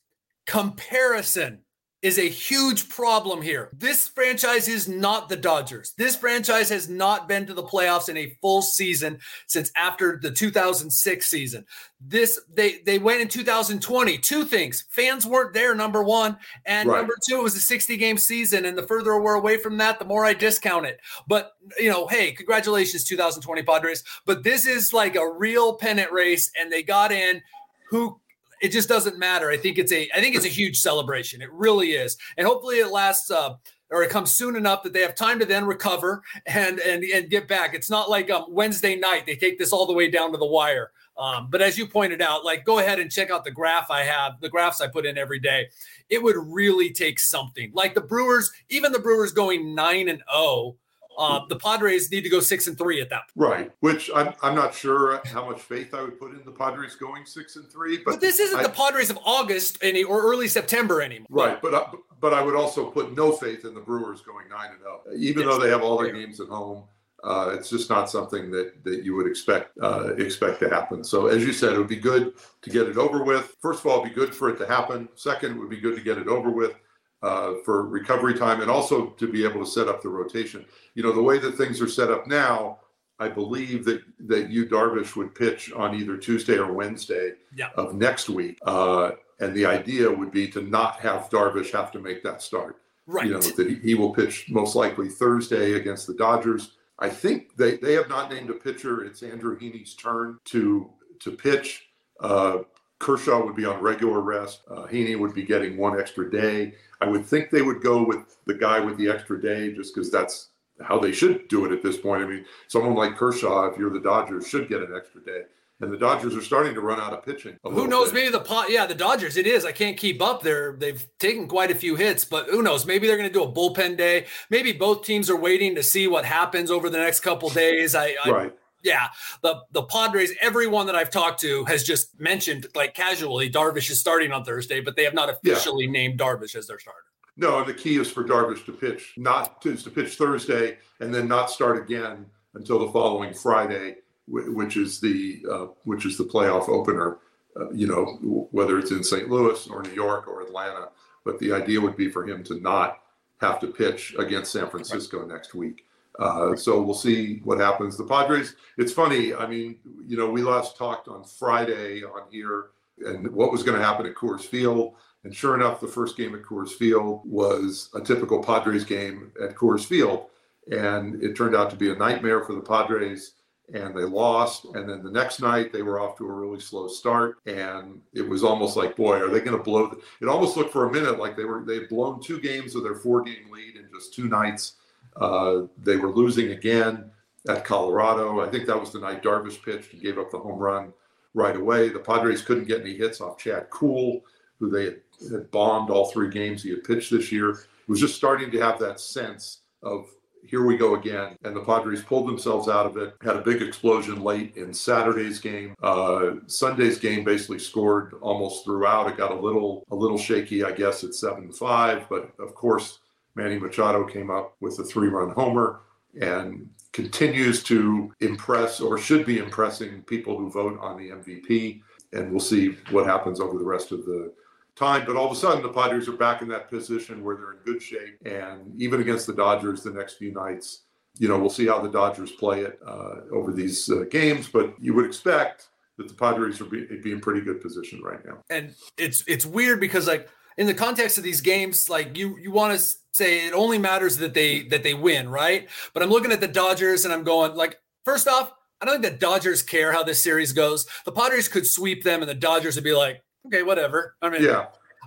comparison 0.46 1.60
is 2.02 2.18
a 2.18 2.28
huge 2.28 2.88
problem 2.88 3.42
here. 3.42 3.68
This 3.74 4.08
franchise 4.08 4.68
is 4.68 4.88
not 4.88 5.28
the 5.28 5.36
Dodgers. 5.36 5.92
This 5.98 6.16
franchise 6.16 6.70
has 6.70 6.88
not 6.88 7.28
been 7.28 7.46
to 7.46 7.52
the 7.52 7.62
playoffs 7.62 8.08
in 8.08 8.16
a 8.16 8.36
full 8.40 8.62
season 8.62 9.18
since 9.46 9.70
after 9.76 10.18
the 10.20 10.30
2006 10.30 11.26
season. 11.26 11.66
This 12.00 12.40
they 12.52 12.78
they 12.86 12.98
went 12.98 13.20
in 13.20 13.28
2020. 13.28 14.16
Two 14.18 14.44
things: 14.44 14.86
fans 14.88 15.26
weren't 15.26 15.52
there. 15.52 15.74
Number 15.74 16.02
one, 16.02 16.38
and 16.64 16.88
right. 16.88 16.96
number 16.96 17.14
two, 17.28 17.40
it 17.40 17.42
was 17.42 17.54
a 17.56 17.60
60 17.60 17.98
game 17.98 18.16
season. 18.16 18.64
And 18.64 18.78
the 18.78 18.82
further 18.82 19.20
we're 19.20 19.34
away 19.34 19.58
from 19.58 19.76
that, 19.78 19.98
the 19.98 20.06
more 20.06 20.24
I 20.24 20.32
discount 20.32 20.86
it. 20.86 21.00
But 21.28 21.52
you 21.78 21.90
know, 21.90 22.06
hey, 22.06 22.32
congratulations, 22.32 23.04
2020 23.04 23.62
Padres. 23.62 24.02
But 24.24 24.42
this 24.42 24.66
is 24.66 24.94
like 24.94 25.16
a 25.16 25.30
real 25.30 25.74
pennant 25.74 26.12
race, 26.12 26.50
and 26.58 26.72
they 26.72 26.82
got 26.82 27.12
in. 27.12 27.42
Who 27.90 28.20
it 28.60 28.72
just 28.72 28.88
doesn't 28.88 29.18
matter. 29.18 29.50
I 29.50 29.56
think 29.56 29.78
it's 29.78 29.92
a 29.92 30.08
I 30.14 30.20
think 30.20 30.36
it's 30.36 30.44
a 30.44 30.48
huge 30.48 30.78
celebration. 30.78 31.42
It 31.42 31.52
really 31.52 31.92
is, 31.92 32.16
and 32.36 32.46
hopefully 32.46 32.76
it 32.76 32.90
lasts. 32.90 33.30
Uh, 33.30 33.54
or 33.92 34.04
it 34.04 34.10
comes 34.10 34.32
soon 34.32 34.54
enough 34.54 34.84
that 34.84 34.92
they 34.92 35.00
have 35.00 35.16
time 35.16 35.40
to 35.40 35.44
then 35.44 35.64
recover 35.64 36.22
and 36.46 36.78
and 36.78 37.02
and 37.02 37.28
get 37.28 37.48
back. 37.48 37.74
It's 37.74 37.90
not 37.90 38.08
like 38.08 38.30
um, 38.30 38.44
Wednesday 38.48 38.94
night 38.94 39.26
they 39.26 39.34
take 39.34 39.58
this 39.58 39.72
all 39.72 39.86
the 39.86 39.92
way 39.92 40.08
down 40.08 40.30
to 40.32 40.38
the 40.38 40.46
wire. 40.46 40.92
Um, 41.18 41.48
but 41.50 41.60
as 41.60 41.76
you 41.76 41.86
pointed 41.86 42.22
out, 42.22 42.44
like 42.44 42.64
go 42.64 42.78
ahead 42.78 42.98
and 42.98 43.10
check 43.10 43.30
out 43.30 43.44
the 43.44 43.50
graph 43.50 43.90
I 43.90 44.04
have, 44.04 44.40
the 44.40 44.48
graphs 44.48 44.80
I 44.80 44.86
put 44.86 45.04
in 45.04 45.18
every 45.18 45.40
day. 45.40 45.68
It 46.08 46.22
would 46.22 46.36
really 46.38 46.92
take 46.92 47.18
something 47.18 47.72
like 47.74 47.94
the 47.94 48.00
Brewers, 48.00 48.50
even 48.70 48.92
the 48.92 49.00
Brewers 49.00 49.32
going 49.32 49.74
nine 49.74 50.08
and 50.08 50.22
zero. 50.32 50.76
Uh, 51.20 51.44
the 51.48 51.56
Padres 51.56 52.10
need 52.10 52.22
to 52.22 52.30
go 52.30 52.40
six 52.40 52.66
and 52.66 52.78
three 52.78 53.00
at 53.00 53.10
that 53.10 53.28
point. 53.34 53.50
Right, 53.50 53.70
which 53.80 54.10
I'm, 54.14 54.32
I'm 54.42 54.54
not 54.54 54.74
sure 54.74 55.20
how 55.26 55.44
much 55.44 55.60
faith 55.60 55.92
I 55.92 56.00
would 56.00 56.18
put 56.18 56.32
in 56.32 56.42
the 56.46 56.50
Padres 56.50 56.96
going 56.96 57.26
six 57.26 57.56
and 57.56 57.70
three. 57.70 57.98
But, 57.98 58.12
but 58.12 58.20
this 58.20 58.40
isn't 58.40 58.58
I, 58.58 58.62
the 58.62 58.70
Padres 58.70 59.10
of 59.10 59.18
August 59.24 59.78
any 59.82 60.02
or 60.02 60.22
early 60.22 60.48
September 60.48 61.02
anymore. 61.02 61.26
Right, 61.28 61.60
but 61.60 61.74
uh, 61.74 61.86
but 62.20 62.32
I 62.32 62.42
would 62.42 62.56
also 62.56 62.90
put 62.90 63.14
no 63.14 63.32
faith 63.32 63.66
in 63.66 63.74
the 63.74 63.80
Brewers 63.80 64.22
going 64.22 64.48
nine 64.48 64.70
and 64.70 64.80
zero, 64.80 65.02
oh. 65.06 65.12
even 65.14 65.42
yes, 65.42 65.52
though 65.52 65.62
they 65.62 65.70
have 65.70 65.82
all 65.82 65.98
their 65.98 66.12
games 66.12 66.40
at 66.40 66.48
home. 66.48 66.84
Uh, 67.22 67.54
it's 67.54 67.68
just 67.68 67.90
not 67.90 68.08
something 68.08 68.50
that 68.50 68.82
that 68.84 69.04
you 69.04 69.14
would 69.14 69.26
expect 69.26 69.76
uh, 69.82 70.14
expect 70.16 70.58
to 70.60 70.70
happen. 70.70 71.04
So 71.04 71.26
as 71.26 71.44
you 71.44 71.52
said, 71.52 71.74
it 71.74 71.78
would 71.78 71.86
be 71.86 71.96
good 71.96 72.32
to 72.62 72.70
get 72.70 72.88
it 72.88 72.96
over 72.96 73.22
with. 73.22 73.56
First 73.60 73.80
of 73.80 73.86
all, 73.86 74.00
it'd 74.00 74.14
be 74.14 74.18
good 74.18 74.34
for 74.34 74.48
it 74.48 74.56
to 74.58 74.66
happen. 74.66 75.06
Second, 75.16 75.56
it 75.56 75.58
would 75.58 75.68
be 75.68 75.80
good 75.80 75.96
to 75.96 76.02
get 76.02 76.16
it 76.16 76.28
over 76.28 76.50
with 76.50 76.72
uh, 77.22 77.54
for 77.64 77.86
recovery 77.86 78.34
time 78.34 78.60
and 78.60 78.70
also 78.70 79.06
to 79.10 79.30
be 79.30 79.44
able 79.44 79.64
to 79.64 79.70
set 79.70 79.88
up 79.88 80.02
the 80.02 80.08
rotation. 80.08 80.64
You 80.94 81.02
know, 81.02 81.12
the 81.12 81.22
way 81.22 81.38
that 81.38 81.56
things 81.56 81.80
are 81.80 81.88
set 81.88 82.10
up 82.10 82.26
now, 82.26 82.78
I 83.18 83.28
believe 83.28 83.84
that 83.84 84.02
that 84.20 84.50
Yu 84.50 84.66
Darvish 84.66 85.16
would 85.16 85.34
pitch 85.34 85.72
on 85.72 85.94
either 85.94 86.16
Tuesday 86.16 86.56
or 86.56 86.72
Wednesday 86.72 87.34
yeah. 87.54 87.70
of 87.76 87.94
next 87.94 88.28
week. 88.28 88.58
Uh, 88.62 89.12
and 89.40 89.54
the 89.54 89.64
idea 89.64 90.10
would 90.10 90.30
be 90.30 90.48
to 90.48 90.62
not 90.62 91.00
have 91.00 91.30
Darvish 91.30 91.72
have 91.72 91.90
to 91.92 91.98
make 91.98 92.22
that 92.22 92.42
start. 92.42 92.76
Right. 93.06 93.26
You 93.26 93.32
know, 93.32 93.40
that 93.40 93.80
he 93.82 93.94
will 93.94 94.14
pitch 94.14 94.46
most 94.50 94.76
likely 94.76 95.08
Thursday 95.08 95.74
against 95.74 96.06
the 96.06 96.14
Dodgers 96.14 96.76
I 97.00 97.08
think 97.08 97.56
they, 97.56 97.78
they 97.78 97.94
have 97.94 98.08
not 98.08 98.30
named 98.30 98.50
a 98.50 98.54
pitcher. 98.54 99.04
It's 99.04 99.22
Andrew 99.22 99.58
Heaney's 99.58 99.94
turn 99.94 100.38
to 100.46 100.90
to 101.20 101.30
pitch. 101.32 101.88
Uh, 102.20 102.58
Kershaw 103.00 103.44
would 103.44 103.56
be 103.56 103.64
on 103.64 103.80
regular 103.80 104.20
rest. 104.20 104.60
Uh, 104.70 104.86
Heaney 104.86 105.18
would 105.18 105.34
be 105.34 105.42
getting 105.42 105.76
one 105.76 105.98
extra 105.98 106.30
day. 106.30 106.74
I 107.00 107.08
would 107.08 107.24
think 107.24 107.50
they 107.50 107.62
would 107.62 107.82
go 107.82 108.06
with 108.06 108.38
the 108.46 108.54
guy 108.54 108.78
with 108.78 108.96
the 108.96 109.08
extra 109.08 109.40
day 109.40 109.72
just 109.72 109.94
because 109.94 110.10
that's 110.10 110.50
how 110.80 110.98
they 110.98 111.12
should 111.12 111.48
do 111.48 111.66
it 111.66 111.72
at 111.72 111.82
this 111.82 111.96
point. 111.96 112.22
I 112.22 112.26
mean, 112.26 112.44
someone 112.68 112.94
like 112.94 113.16
Kershaw, 113.16 113.66
if 113.66 113.78
you're 113.78 113.90
the 113.90 114.00
Dodgers, 114.00 114.46
should 114.46 114.68
get 114.68 114.82
an 114.82 114.94
extra 114.94 115.22
day 115.22 115.42
and 115.80 115.90
the 115.90 115.96
Dodgers 115.96 116.36
are 116.36 116.42
starting 116.42 116.74
to 116.74 116.80
run 116.80 117.00
out 117.00 117.12
of 117.12 117.24
pitching. 117.24 117.56
Who 117.62 117.86
knows? 117.86 118.12
Bit. 118.12 118.14
Maybe 118.14 118.30
the 118.30 118.40
pot. 118.40 118.70
Yeah, 118.70 118.86
the 118.86 118.94
Dodgers. 118.94 119.36
It 119.36 119.46
is. 119.46 119.64
I 119.64 119.72
can't 119.72 119.96
keep 119.96 120.20
up. 120.20 120.42
There, 120.42 120.76
they've 120.76 121.06
taken 121.18 121.48
quite 121.48 121.70
a 121.70 121.74
few 121.74 121.96
hits, 121.96 122.24
but 122.24 122.48
who 122.48 122.62
knows? 122.62 122.86
Maybe 122.86 123.06
they're 123.06 123.16
going 123.16 123.28
to 123.28 123.32
do 123.32 123.42
a 123.42 123.50
bullpen 123.50 123.96
day. 123.96 124.26
Maybe 124.50 124.72
both 124.72 125.04
teams 125.04 125.30
are 125.30 125.36
waiting 125.36 125.74
to 125.76 125.82
see 125.82 126.06
what 126.06 126.24
happens 126.24 126.70
over 126.70 126.90
the 126.90 126.98
next 126.98 127.20
couple 127.20 127.48
days. 127.48 127.94
I, 127.94 128.14
I 128.24 128.30
right. 128.30 128.56
Yeah, 128.82 129.08
the 129.42 129.60
the 129.72 129.82
Padres. 129.82 130.32
Everyone 130.40 130.86
that 130.86 130.96
I've 130.96 131.10
talked 131.10 131.40
to 131.40 131.64
has 131.64 131.82
just 131.84 132.18
mentioned 132.18 132.66
like 132.74 132.94
casually, 132.94 133.50
Darvish 133.50 133.90
is 133.90 134.00
starting 134.00 134.32
on 134.32 134.44
Thursday, 134.44 134.80
but 134.80 134.96
they 134.96 135.04
have 135.04 135.14
not 135.14 135.28
officially 135.28 135.84
yeah. 135.84 135.92
named 135.92 136.18
Darvish 136.18 136.54
as 136.54 136.66
their 136.66 136.78
starter. 136.78 137.04
No, 137.36 137.64
the 137.64 137.74
key 137.74 137.96
is 137.96 138.10
for 138.10 138.24
Darvish 138.24 138.64
to 138.66 138.72
pitch, 138.72 139.14
not 139.16 139.62
to, 139.62 139.74
to 139.76 139.90
pitch 139.90 140.16
Thursday 140.16 140.78
and 141.00 141.14
then 141.14 141.26
not 141.28 141.50
start 141.50 141.78
again 141.78 142.26
until 142.54 142.78
the 142.78 142.92
following 142.92 143.32
Friday 143.32 143.96
which 144.30 144.76
is 144.76 145.00
the 145.00 145.44
uh, 145.50 145.66
which 145.84 146.06
is 146.06 146.16
the 146.16 146.24
playoff 146.24 146.68
opener. 146.68 147.18
Uh, 147.56 147.68
you 147.72 147.88
know, 147.88 148.48
whether 148.52 148.78
it's 148.78 148.92
in 148.92 149.02
St. 149.02 149.28
Louis 149.28 149.66
or 149.66 149.82
New 149.82 149.92
York 149.92 150.28
or 150.28 150.40
Atlanta, 150.40 150.90
but 151.24 151.36
the 151.40 151.52
idea 151.52 151.80
would 151.80 151.96
be 151.96 152.08
for 152.08 152.24
him 152.24 152.44
to 152.44 152.60
not 152.60 153.00
have 153.40 153.58
to 153.58 153.66
pitch 153.66 154.14
against 154.20 154.52
San 154.52 154.70
Francisco 154.70 155.26
next 155.26 155.52
week. 155.52 155.84
Uh, 156.18 156.54
so 156.56 156.80
we'll 156.82 156.94
see 156.94 157.40
what 157.44 157.58
happens. 157.58 157.96
The 157.96 158.04
Padres. 158.04 158.56
It's 158.78 158.92
funny. 158.92 159.34
I 159.34 159.46
mean, 159.46 159.78
you 160.06 160.16
know, 160.16 160.28
we 160.28 160.42
last 160.42 160.76
talked 160.76 161.08
on 161.08 161.24
Friday 161.24 162.02
on 162.02 162.22
here, 162.30 162.70
and 163.06 163.30
what 163.32 163.52
was 163.52 163.62
going 163.62 163.78
to 163.78 163.84
happen 163.84 164.06
at 164.06 164.14
Coors 164.14 164.42
Field. 164.42 164.94
And 165.24 165.34
sure 165.34 165.54
enough, 165.54 165.80
the 165.80 165.86
first 165.86 166.16
game 166.16 166.34
at 166.34 166.42
Coors 166.42 166.70
Field 166.70 167.22
was 167.24 167.90
a 167.94 168.00
typical 168.00 168.42
Padres 168.42 168.84
game 168.84 169.32
at 169.42 169.54
Coors 169.54 169.84
Field. 169.84 170.26
And 170.72 171.22
it 171.22 171.36
turned 171.36 171.54
out 171.54 171.70
to 171.70 171.76
be 171.76 171.90
a 171.90 171.96
nightmare 171.96 172.42
for 172.44 172.54
the 172.54 172.60
Padres 172.60 173.34
and 173.72 173.94
they 173.94 174.02
lost. 174.02 174.66
And 174.74 174.88
then 174.88 175.02
the 175.02 175.10
next 175.10 175.40
night 175.40 175.72
they 175.72 175.82
were 175.82 176.00
off 176.00 176.16
to 176.18 176.26
a 176.26 176.32
really 176.32 176.60
slow 176.60 176.88
start, 176.88 177.38
and 177.46 178.00
it 178.12 178.28
was 178.28 178.44
almost 178.44 178.76
like, 178.76 178.96
boy, 178.96 179.18
are 179.18 179.28
they 179.28 179.40
going 179.40 179.56
to 179.56 179.62
blow? 179.62 179.96
It 180.20 180.28
almost 180.28 180.56
looked 180.56 180.72
for 180.72 180.88
a 180.88 180.92
minute 180.92 181.18
like 181.18 181.36
they 181.36 181.44
were 181.44 181.64
they'd 181.64 181.88
blown 181.88 182.20
two 182.20 182.40
games 182.40 182.74
of 182.74 182.82
their 182.82 182.96
four 182.96 183.22
game 183.22 183.50
lead 183.50 183.76
in 183.76 183.88
just 183.92 184.14
two 184.14 184.28
nights. 184.28 184.74
Uh, 185.16 185.62
they 185.82 185.96
were 185.96 186.10
losing 186.10 186.52
again 186.52 187.10
at 187.48 187.64
Colorado. 187.64 188.40
I 188.40 188.48
think 188.48 188.66
that 188.66 188.78
was 188.78 188.92
the 188.92 189.00
night 189.00 189.22
Darvish 189.22 189.62
pitched 189.62 189.92
and 189.92 190.02
gave 190.02 190.18
up 190.18 190.30
the 190.30 190.38
home 190.38 190.58
run 190.58 190.92
right 191.34 191.56
away. 191.56 191.88
The 191.88 191.98
Padres 191.98 192.42
couldn't 192.42 192.68
get 192.68 192.80
any 192.80 192.96
hits 192.96 193.20
off 193.20 193.38
Chad 193.38 193.70
Kuhl, 193.70 194.20
who 194.58 194.70
they 194.70 194.84
had, 194.84 195.00
had 195.30 195.50
bombed 195.50 195.90
all 195.90 196.10
three 196.10 196.30
games 196.30 196.62
he 196.62 196.70
had 196.70 196.84
pitched 196.84 197.10
this 197.10 197.32
year. 197.32 197.50
It 197.50 197.88
was 197.88 198.00
just 198.00 198.16
starting 198.16 198.50
to 198.50 198.60
have 198.60 198.78
that 198.80 199.00
sense 199.00 199.60
of 199.82 200.06
here 200.44 200.64
we 200.64 200.76
go 200.76 200.94
again. 200.94 201.36
And 201.44 201.54
the 201.54 201.60
Padres 201.60 202.02
pulled 202.02 202.26
themselves 202.26 202.68
out 202.68 202.86
of 202.86 202.96
it, 202.96 203.14
had 203.22 203.36
a 203.36 203.42
big 203.42 203.62
explosion 203.62 204.22
late 204.22 204.56
in 204.56 204.72
Saturday's 204.72 205.38
game. 205.38 205.74
Uh, 205.82 206.32
Sunday's 206.46 206.98
game 206.98 207.24
basically 207.24 207.58
scored 207.58 208.14
almost 208.20 208.64
throughout. 208.64 209.08
It 209.08 209.16
got 209.16 209.32
a 209.32 209.38
little 209.38 209.84
a 209.90 209.94
little 209.94 210.18
shaky, 210.18 210.64
I 210.64 210.72
guess, 210.72 211.04
at 211.04 211.14
7 211.14 211.52
5. 211.52 212.08
But 212.08 212.32
of 212.38 212.54
course, 212.54 213.00
Manny 213.34 213.58
Machado 213.58 214.04
came 214.04 214.30
up 214.30 214.56
with 214.60 214.78
a 214.78 214.84
three 214.84 215.08
run 215.08 215.30
homer 215.30 215.80
and 216.20 216.68
continues 216.92 217.62
to 217.64 218.12
impress 218.20 218.80
or 218.80 218.98
should 218.98 219.24
be 219.24 219.38
impressing 219.38 220.02
people 220.02 220.36
who 220.36 220.50
vote 220.50 220.78
on 220.80 220.96
the 220.96 221.10
MVP. 221.10 221.82
And 222.12 222.30
we'll 222.30 222.40
see 222.40 222.76
what 222.90 223.06
happens 223.06 223.40
over 223.40 223.56
the 223.56 223.64
rest 223.64 223.92
of 223.92 224.04
the 224.04 224.32
time. 224.74 225.04
But 225.06 225.16
all 225.16 225.26
of 225.26 225.32
a 225.32 225.36
sudden, 225.36 225.62
the 225.62 225.68
Padres 225.68 226.08
are 226.08 226.16
back 226.16 226.42
in 226.42 226.48
that 226.48 226.68
position 226.68 227.22
where 227.22 227.36
they're 227.36 227.52
in 227.52 227.58
good 227.58 227.80
shape. 227.80 228.18
And 228.26 228.72
even 228.80 229.00
against 229.00 229.26
the 229.26 229.34
Dodgers 229.34 229.82
the 229.82 229.92
next 229.92 230.14
few 230.14 230.32
nights, 230.32 230.82
you 231.18 231.28
know, 231.28 231.38
we'll 231.38 231.50
see 231.50 231.66
how 231.66 231.80
the 231.80 231.90
Dodgers 231.90 232.32
play 232.32 232.62
it 232.62 232.80
uh, 232.84 233.20
over 233.32 233.52
these 233.52 233.88
uh, 233.88 234.04
games. 234.10 234.48
But 234.48 234.74
you 234.80 234.94
would 234.94 235.04
expect 235.04 235.68
that 235.98 236.08
the 236.08 236.14
Padres 236.14 236.60
are 236.60 236.64
be, 236.64 236.86
be 237.02 237.12
in 237.12 237.20
pretty 237.20 237.42
good 237.42 237.60
position 237.60 238.00
right 238.02 238.24
now. 238.24 238.38
And 238.48 238.74
it's 238.96 239.22
it's 239.28 239.46
weird 239.46 239.80
because 239.80 240.06
like 240.06 240.28
in 240.60 240.66
the 240.66 240.74
context 240.74 241.16
of 241.16 241.24
these 241.24 241.40
games, 241.40 241.88
like 241.88 242.18
you 242.18 242.36
you 242.36 242.50
want 242.50 242.78
to 242.78 242.86
say 243.12 243.46
it 243.46 243.54
only 243.54 243.78
matters 243.78 244.18
that 244.18 244.34
they 244.34 244.64
that 244.64 244.82
they 244.82 244.92
win, 244.92 245.30
right? 245.30 245.66
But 245.94 246.02
I'm 246.02 246.10
looking 246.10 246.32
at 246.32 246.42
the 246.42 246.48
Dodgers 246.48 247.06
and 247.06 247.14
I'm 247.14 247.24
going 247.24 247.54
like, 247.56 247.80
first 248.04 248.28
off, 248.28 248.52
I 248.78 248.84
don't 248.84 249.00
think 249.00 249.14
the 249.14 249.18
Dodgers 249.18 249.62
care 249.62 249.90
how 249.90 250.02
this 250.02 250.22
series 250.22 250.52
goes. 250.52 250.86
The 251.06 251.12
Padres 251.12 251.48
could 251.48 251.66
sweep 251.66 252.04
them, 252.04 252.20
and 252.20 252.28
the 252.28 252.34
Dodgers 252.34 252.74
would 252.74 252.84
be 252.84 252.92
like, 252.92 253.22
okay, 253.46 253.62
whatever. 253.62 254.16
I 254.20 254.28
mean, 254.28 254.42
yeah, 254.42 254.66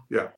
yeah. 0.10 0.30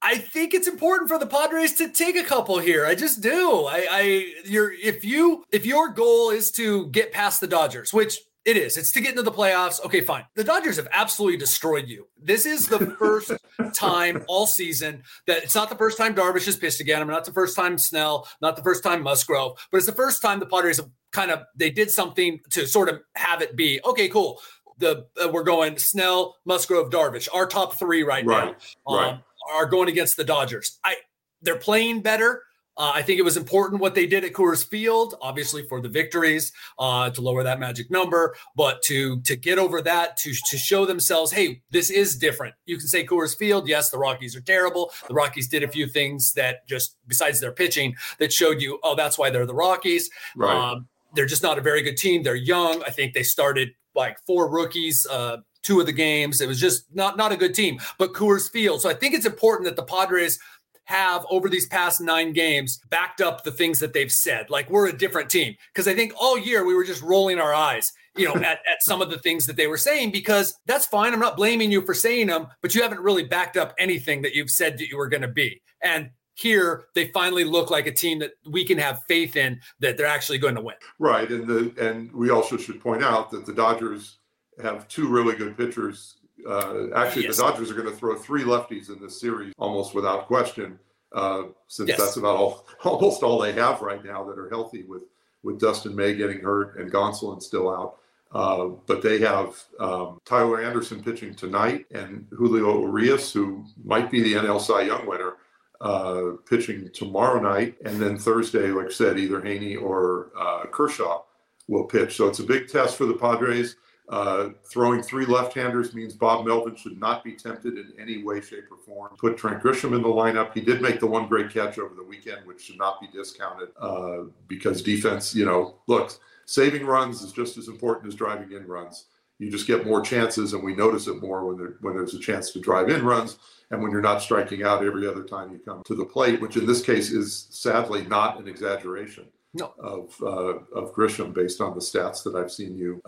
I 0.00 0.16
think 0.16 0.54
it's 0.54 0.66
important 0.66 1.08
for 1.08 1.18
the 1.18 1.26
Padres 1.26 1.74
to 1.74 1.90
take 1.90 2.16
a 2.16 2.24
couple 2.24 2.58
here. 2.58 2.86
I 2.86 2.94
just 2.94 3.20
do. 3.20 3.66
I, 3.66 3.86
I, 3.90 4.32
you're 4.46 4.72
if 4.72 5.04
you 5.04 5.44
if 5.52 5.66
your 5.66 5.90
goal 5.90 6.30
is 6.30 6.50
to 6.52 6.86
get 6.86 7.12
past 7.12 7.42
the 7.42 7.46
Dodgers, 7.46 7.92
which 7.92 8.20
it 8.44 8.56
is. 8.56 8.76
It's 8.76 8.90
to 8.92 9.00
get 9.00 9.10
into 9.10 9.22
the 9.22 9.30
playoffs. 9.30 9.84
Okay, 9.84 10.00
fine. 10.00 10.24
The 10.34 10.44
Dodgers 10.44 10.76
have 10.76 10.88
absolutely 10.92 11.38
destroyed 11.38 11.88
you. 11.88 12.08
This 12.20 12.44
is 12.46 12.66
the 12.66 12.94
first 12.98 13.32
time 13.74 14.24
all 14.26 14.46
season 14.46 15.02
that 15.26 15.44
it's 15.44 15.54
not 15.54 15.68
the 15.68 15.76
first 15.76 15.96
time 15.96 16.14
Darvish 16.14 16.46
has 16.46 16.56
pitched 16.56 16.80
again. 16.80 17.00
I 17.00 17.04
mean, 17.04 17.12
not 17.12 17.24
the 17.24 17.32
first 17.32 17.54
time 17.54 17.78
Snell, 17.78 18.28
not 18.40 18.56
the 18.56 18.62
first 18.62 18.82
time 18.82 19.02
Musgrove, 19.02 19.58
but 19.70 19.78
it's 19.78 19.86
the 19.86 19.92
first 19.92 20.22
time 20.22 20.40
the 20.40 20.46
Padres 20.46 20.78
have 20.78 20.88
kind 21.12 21.30
of 21.30 21.40
they 21.54 21.70
did 21.70 21.90
something 21.90 22.40
to 22.50 22.66
sort 22.66 22.88
of 22.88 23.00
have 23.14 23.42
it 23.42 23.54
be 23.54 23.80
okay, 23.84 24.08
cool 24.08 24.40
the 24.78 25.06
uh, 25.22 25.28
we're 25.28 25.44
going 25.44 25.78
Snell, 25.78 26.36
Musgrove, 26.44 26.90
Darvish. 26.90 27.28
Our 27.32 27.46
top 27.46 27.78
three 27.78 28.02
right, 28.02 28.24
right 28.26 28.54
now 28.86 28.92
um, 28.92 28.98
right. 28.98 29.20
are 29.54 29.66
going 29.66 29.88
against 29.88 30.16
the 30.16 30.24
Dodgers. 30.24 30.78
I 30.84 30.96
they're 31.40 31.56
playing 31.56 32.02
better. 32.02 32.42
Uh, 32.76 32.92
I 32.94 33.02
think 33.02 33.18
it 33.18 33.22
was 33.22 33.36
important 33.36 33.80
what 33.80 33.94
they 33.94 34.06
did 34.06 34.24
at 34.24 34.32
Coors 34.32 34.66
Field, 34.66 35.14
obviously 35.20 35.62
for 35.64 35.80
the 35.80 35.88
victories, 35.88 36.52
uh, 36.78 37.10
to 37.10 37.20
lower 37.20 37.42
that 37.42 37.60
magic 37.60 37.90
number, 37.90 38.34
but 38.56 38.82
to 38.82 39.20
to 39.22 39.36
get 39.36 39.58
over 39.58 39.82
that, 39.82 40.16
to 40.18 40.32
to 40.50 40.56
show 40.56 40.86
themselves, 40.86 41.32
hey, 41.32 41.62
this 41.70 41.90
is 41.90 42.16
different. 42.16 42.54
You 42.64 42.78
can 42.78 42.88
say 42.88 43.04
Coors 43.04 43.36
Field, 43.36 43.68
yes, 43.68 43.90
the 43.90 43.98
Rockies 43.98 44.34
are 44.34 44.40
terrible. 44.40 44.90
The 45.08 45.14
Rockies 45.14 45.48
did 45.48 45.62
a 45.62 45.68
few 45.68 45.86
things 45.86 46.32
that 46.32 46.66
just 46.66 46.96
besides 47.06 47.40
their 47.40 47.52
pitching 47.52 47.94
that 48.18 48.32
showed 48.32 48.62
you, 48.62 48.78
oh, 48.82 48.94
that's 48.94 49.18
why 49.18 49.28
they're 49.30 49.46
the 49.46 49.54
Rockies. 49.54 50.10
Right. 50.34 50.54
Um, 50.54 50.88
they're 51.14 51.26
just 51.26 51.42
not 51.42 51.58
a 51.58 51.60
very 51.60 51.82
good 51.82 51.96
team. 51.96 52.22
They're 52.22 52.34
young. 52.34 52.82
I 52.84 52.90
think 52.90 53.12
they 53.12 53.22
started 53.22 53.70
like 53.94 54.18
four 54.26 54.50
rookies, 54.50 55.06
uh, 55.10 55.38
two 55.62 55.78
of 55.78 55.86
the 55.86 55.92
games. 55.92 56.40
It 56.40 56.48
was 56.48 56.58
just 56.58 56.86
not 56.94 57.16
not 57.16 57.32
a 57.32 57.36
good 57.36 57.54
team. 57.54 57.78
But 57.98 58.14
Coors 58.14 58.50
Field. 58.50 58.80
So 58.80 58.88
I 58.88 58.94
think 58.94 59.14
it's 59.14 59.26
important 59.26 59.66
that 59.66 59.76
the 59.76 59.84
Padres 59.84 60.38
have 60.84 61.24
over 61.30 61.48
these 61.48 61.66
past 61.66 62.00
nine 62.00 62.32
games 62.32 62.80
backed 62.90 63.20
up 63.20 63.44
the 63.44 63.52
things 63.52 63.78
that 63.80 63.92
they've 63.92 64.12
said. 64.12 64.50
Like 64.50 64.70
we're 64.70 64.88
a 64.88 64.96
different 64.96 65.30
team. 65.30 65.54
Because 65.72 65.88
I 65.88 65.94
think 65.94 66.12
all 66.20 66.38
year 66.38 66.64
we 66.64 66.74
were 66.74 66.84
just 66.84 67.02
rolling 67.02 67.38
our 67.38 67.54
eyes, 67.54 67.92
you 68.16 68.26
know, 68.26 68.34
at, 68.36 68.58
at 68.70 68.82
some 68.82 69.00
of 69.02 69.10
the 69.10 69.18
things 69.18 69.46
that 69.46 69.56
they 69.56 69.66
were 69.66 69.78
saying, 69.78 70.12
because 70.12 70.58
that's 70.66 70.86
fine. 70.86 71.12
I'm 71.12 71.20
not 71.20 71.36
blaming 71.36 71.70
you 71.70 71.82
for 71.82 71.94
saying 71.94 72.26
them, 72.26 72.48
but 72.60 72.74
you 72.74 72.82
haven't 72.82 73.00
really 73.00 73.24
backed 73.24 73.56
up 73.56 73.74
anything 73.78 74.22
that 74.22 74.34
you've 74.34 74.50
said 74.50 74.78
that 74.78 74.88
you 74.88 74.96
were 74.96 75.08
going 75.08 75.22
to 75.22 75.28
be. 75.28 75.62
And 75.82 76.10
here 76.34 76.84
they 76.94 77.08
finally 77.08 77.44
look 77.44 77.70
like 77.70 77.86
a 77.86 77.92
team 77.92 78.18
that 78.20 78.32
we 78.50 78.64
can 78.64 78.78
have 78.78 79.02
faith 79.08 79.36
in 79.36 79.60
that 79.80 79.96
they're 79.96 80.06
actually 80.06 80.38
going 80.38 80.54
to 80.54 80.62
win. 80.62 80.76
Right, 80.98 81.28
and 81.30 81.46
the 81.46 81.74
and 81.78 82.12
we 82.12 82.30
also 82.30 82.56
should 82.56 82.80
point 82.80 83.02
out 83.02 83.30
that 83.30 83.46
the 83.46 83.52
Dodgers 83.52 84.18
have 84.62 84.88
two 84.88 85.08
really 85.08 85.36
good 85.36 85.56
pitchers. 85.56 86.16
Uh, 86.48 86.88
actually, 86.94 87.24
yes. 87.24 87.36
the 87.36 87.42
Dodgers 87.42 87.70
are 87.70 87.74
going 87.74 87.88
to 87.88 87.96
throw 87.96 88.16
three 88.16 88.42
lefties 88.42 88.88
in 88.88 89.00
this 89.00 89.20
series 89.20 89.54
almost 89.58 89.94
without 89.94 90.26
question, 90.26 90.78
uh, 91.12 91.44
since 91.68 91.88
yes. 91.88 91.98
that's 91.98 92.16
about 92.16 92.36
all 92.36 92.66
almost 92.84 93.22
all 93.22 93.40
they 93.40 93.52
have 93.52 93.80
right 93.80 94.04
now 94.04 94.24
that 94.24 94.38
are 94.38 94.48
healthy 94.50 94.82
with 94.84 95.02
with 95.42 95.60
Dustin 95.60 95.94
May 95.94 96.14
getting 96.14 96.40
hurt 96.40 96.78
and 96.78 96.90
Gonsolin 96.92 97.42
still 97.42 97.68
out. 97.70 97.98
Uh, 98.32 98.68
but 98.86 99.02
they 99.02 99.18
have 99.18 99.62
um, 99.78 100.18
Tyler 100.24 100.62
Anderson 100.62 101.02
pitching 101.02 101.34
tonight 101.34 101.84
and 101.90 102.26
Julio 102.30 102.80
Urias, 102.80 103.32
who 103.32 103.66
might 103.84 104.10
be 104.10 104.22
the 104.22 104.34
NL 104.34 104.60
Cy 104.60 104.82
Young 104.82 105.06
winner, 105.06 105.34
uh, 105.82 106.36
pitching 106.48 106.88
tomorrow 106.94 107.40
night. 107.40 107.74
And 107.84 108.00
then 108.00 108.16
Thursday, 108.16 108.68
like 108.68 108.86
I 108.86 108.90
said, 108.90 109.18
either 109.18 109.42
Heaney 109.42 109.80
or 109.80 110.30
uh, 110.38 110.64
Kershaw 110.70 111.22
will 111.68 111.84
pitch. 111.84 112.16
So 112.16 112.28
it's 112.28 112.38
a 112.38 112.44
big 112.44 112.68
test 112.68 112.96
for 112.96 113.04
the 113.04 113.14
Padres. 113.14 113.76
Uh, 114.08 114.50
throwing 114.64 115.02
three 115.02 115.24
left-handers 115.24 115.94
means 115.94 116.12
Bob 116.12 116.44
Melvin 116.44 116.74
should 116.74 116.98
not 116.98 117.22
be 117.24 117.32
tempted 117.32 117.78
in 117.78 117.92
any 117.98 118.22
way, 118.22 118.40
shape, 118.40 118.64
or 118.70 118.76
form. 118.76 119.16
Put 119.16 119.36
Trent 119.36 119.62
Grisham 119.62 119.94
in 119.94 120.02
the 120.02 120.08
lineup. 120.08 120.52
He 120.52 120.60
did 120.60 120.82
make 120.82 121.00
the 121.00 121.06
one 121.06 121.28
great 121.28 121.50
catch 121.50 121.78
over 121.78 121.94
the 121.94 122.02
weekend, 122.02 122.46
which 122.46 122.62
should 122.62 122.78
not 122.78 123.00
be 123.00 123.06
discounted 123.06 123.68
uh, 123.80 124.24
because 124.48 124.82
defense. 124.82 125.34
You 125.34 125.44
know, 125.44 125.76
look, 125.86 126.18
saving 126.46 126.84
runs 126.84 127.22
is 127.22 127.32
just 127.32 127.56
as 127.56 127.68
important 127.68 128.08
as 128.08 128.14
driving 128.14 128.52
in 128.52 128.66
runs. 128.66 129.06
You 129.38 129.50
just 129.50 129.66
get 129.66 129.86
more 129.86 130.00
chances, 130.02 130.52
and 130.52 130.62
we 130.62 130.74
notice 130.74 131.06
it 131.06 131.20
more 131.20 131.46
when 131.46 131.56
there, 131.56 131.74
when 131.80 131.94
there's 131.94 132.14
a 132.14 132.20
chance 132.20 132.50
to 132.52 132.60
drive 132.60 132.90
in 132.90 133.04
runs, 133.04 133.38
and 133.70 133.82
when 133.82 133.90
you're 133.90 134.00
not 134.00 134.20
striking 134.20 134.62
out 134.62 134.84
every 134.84 135.06
other 135.06 135.24
time 135.24 135.50
you 135.52 135.58
come 135.58 135.82
to 135.84 135.94
the 135.94 136.04
plate, 136.04 136.40
which 136.40 136.56
in 136.56 136.66
this 136.66 136.82
case 136.82 137.10
is 137.10 137.48
sadly 137.50 138.04
not 138.06 138.38
an 138.38 138.46
exaggeration 138.46 139.24
no. 139.54 139.72
of 139.78 140.14
uh, 140.22 140.78
of 140.78 140.94
Grisham 140.94 141.32
based 141.32 141.60
on 141.60 141.74
the 141.74 141.80
stats 141.80 142.22
that 142.24 142.34
I've 142.34 142.52
seen 142.52 142.76
you 142.76 143.00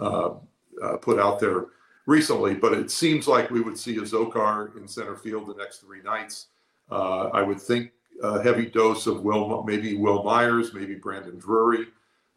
uh, 0.83 0.97
put 0.97 1.19
out 1.19 1.40
there 1.40 1.66
recently. 2.07 2.54
But 2.54 2.75
it 2.75 2.90
seems 2.90 3.26
like 3.28 3.50
we 3.50 3.61
would 3.61 3.78
see 3.78 3.97
Azocar 3.97 4.76
in 4.76 4.88
center 4.88 5.16
field 5.16 5.47
the 5.47 5.54
next 5.54 5.78
three 5.78 6.02
nights. 6.02 6.49
Uh, 6.90 7.28
I 7.28 7.43
would 7.43 7.61
think 7.61 7.93
a 8.23 8.43
heavy 8.43 8.66
dose 8.66 9.07
of 9.07 9.23
Wil, 9.23 9.64
maybe 9.64 9.97
Wil 9.97 10.23
Myers, 10.23 10.73
maybe 10.73 10.95
Brandon 10.95 11.38
Drury. 11.38 11.87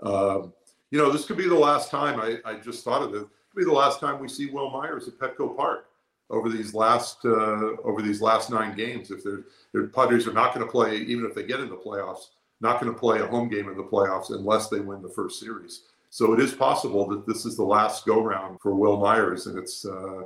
Um, 0.02 0.54
you 0.92 0.98
know, 0.98 1.12
this 1.12 1.26
could 1.26 1.38
be 1.38 1.48
the 1.48 1.56
last 1.56 1.92
time. 1.92 2.20
I, 2.20 2.38
I 2.50 2.56
just 2.56 2.84
thought 2.84 3.04
of 3.04 3.14
it. 3.14 3.20
Could 3.20 3.58
be 3.58 3.66
the 3.66 3.72
last 3.72 4.00
time 4.00 4.20
we 4.20 4.30
see 4.30 4.48
Wil 4.48 4.70
Myers 4.70 5.08
at 5.08 5.18
Petco 5.18 5.56
Park 5.56 5.88
over 6.30 6.50
these 6.50 6.74
last 6.74 7.26
uh, 7.26 7.76
over 7.84 8.02
these 8.02 8.22
last 8.22 8.50
nine 8.50 8.76
games. 8.76 9.12
If 9.12 9.24
they're, 9.24 9.44
their 9.74 9.88
Padres 9.88 10.28
are 10.28 10.34
not 10.34 10.54
going 10.54 10.66
to 10.66 10.72
play, 10.72 10.98
even 10.98 11.26
if 11.26 11.36
they 11.36 11.44
get 11.44 11.60
in 11.60 11.70
the 11.70 11.76
playoffs, 11.76 12.30
not 12.62 12.82
going 12.82 12.94
to 12.94 13.00
play 13.00 13.20
a 13.20 13.28
home 13.28 13.50
game 13.50 13.70
in 13.70 13.78
the 13.78 13.84
playoffs 13.84 14.30
unless 14.30 14.70
they 14.70 14.80
win 14.80 15.02
the 15.02 15.10
first 15.10 15.40
series. 15.40 15.84
So 16.10 16.34
it 16.34 16.40
is 16.40 16.54
possible 16.54 17.08
that 17.10 17.28
this 17.28 17.46
is 17.46 17.58
the 17.58 17.64
last 17.64 18.06
go 18.06 18.22
round 18.22 18.60
for 18.62 18.74
Wil 18.76 18.98
Myers, 18.98 19.48
and 19.48 19.58
it's 19.58 19.86
uh, 19.86 20.22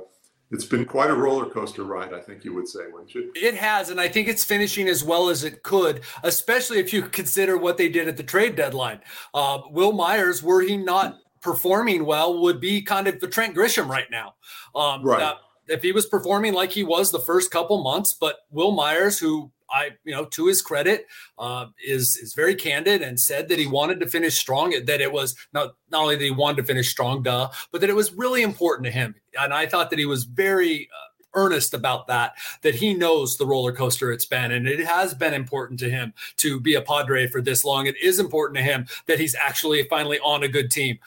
it's 0.52 0.64
been 0.66 0.84
quite 0.84 1.10
a 1.10 1.14
roller 1.14 1.46
coaster 1.46 1.84
ride, 1.84 2.12
I 2.12 2.20
think 2.20 2.44
you 2.44 2.54
would 2.54 2.68
say, 2.68 2.80
wouldn't 2.92 3.14
you? 3.14 3.32
It 3.34 3.54
has, 3.54 3.88
and 3.88 3.98
I 3.98 4.08
think 4.08 4.28
it's 4.28 4.44
finishing 4.44 4.86
as 4.86 5.02
well 5.02 5.30
as 5.30 5.44
it 5.44 5.62
could, 5.62 6.02
especially 6.22 6.78
if 6.78 6.92
you 6.92 7.02
consider 7.08 7.56
what 7.56 7.78
they 7.78 7.88
did 7.88 8.06
at 8.06 8.16
the 8.16 8.22
trade 8.22 8.54
deadline. 8.54 9.00
Uh, 9.32 9.60
Wil 9.70 9.92
Myers, 9.92 10.42
were 10.42 10.60
he 10.60 10.76
not 10.76 11.18
performing 11.40 12.04
well, 12.04 12.40
would 12.40 12.60
be 12.60 12.82
kind 12.82 13.08
of 13.08 13.18
the 13.18 13.26
Trent 13.26 13.56
Grisham 13.56 13.88
right 13.88 14.10
now. 14.10 14.34
Um, 14.74 15.02
right. 15.02 15.36
If 15.72 15.82
he 15.82 15.92
was 15.92 16.06
performing 16.06 16.52
like 16.52 16.72
he 16.72 16.84
was 16.84 17.10
the 17.10 17.18
first 17.18 17.50
couple 17.50 17.82
months, 17.82 18.12
but 18.12 18.36
Wil 18.50 18.72
Myers, 18.72 19.18
who 19.18 19.50
I, 19.70 19.90
you 20.04 20.14
know, 20.14 20.26
to 20.26 20.46
his 20.46 20.60
credit, 20.60 21.06
uh, 21.38 21.66
is 21.84 22.16
is 22.22 22.34
very 22.34 22.54
candid 22.54 23.02
and 23.02 23.18
said 23.18 23.48
that 23.48 23.58
he 23.58 23.66
wanted 23.66 24.00
to 24.00 24.06
finish 24.06 24.36
strong. 24.36 24.74
That 24.84 25.00
it 25.00 25.12
was 25.12 25.34
not 25.52 25.74
not 25.90 26.02
only 26.02 26.16
that 26.16 26.24
he 26.24 26.30
wanted 26.30 26.58
to 26.58 26.64
finish 26.64 26.90
strong, 26.90 27.22
duh, 27.22 27.48
but 27.70 27.80
that 27.80 27.90
it 27.90 27.96
was 27.96 28.12
really 28.12 28.42
important 28.42 28.84
to 28.86 28.92
him. 28.92 29.14
And 29.40 29.54
I 29.54 29.66
thought 29.66 29.90
that 29.90 29.98
he 29.98 30.06
was 30.06 30.24
very 30.24 30.88
uh, 30.92 31.08
earnest 31.34 31.74
about 31.74 32.06
that. 32.06 32.34
That 32.62 32.76
he 32.76 32.94
knows 32.94 33.36
the 33.36 33.46
roller 33.46 33.72
coaster 33.72 34.12
it's 34.12 34.24
been, 34.24 34.52
and 34.52 34.66
it 34.66 34.80
has 34.80 35.14
been 35.14 35.34
important 35.34 35.80
to 35.80 35.90
him 35.90 36.14
to 36.38 36.60
be 36.60 36.74
a 36.74 36.82
Padre 36.82 37.26
for 37.26 37.40
this 37.40 37.64
long. 37.64 37.86
It 37.86 37.96
is 38.02 38.18
important 38.18 38.56
to 38.58 38.62
him 38.62 38.86
that 39.06 39.20
he's 39.20 39.34
actually 39.34 39.82
finally 39.84 40.18
on 40.20 40.42
a 40.42 40.48
good 40.48 40.70
team, 40.70 40.98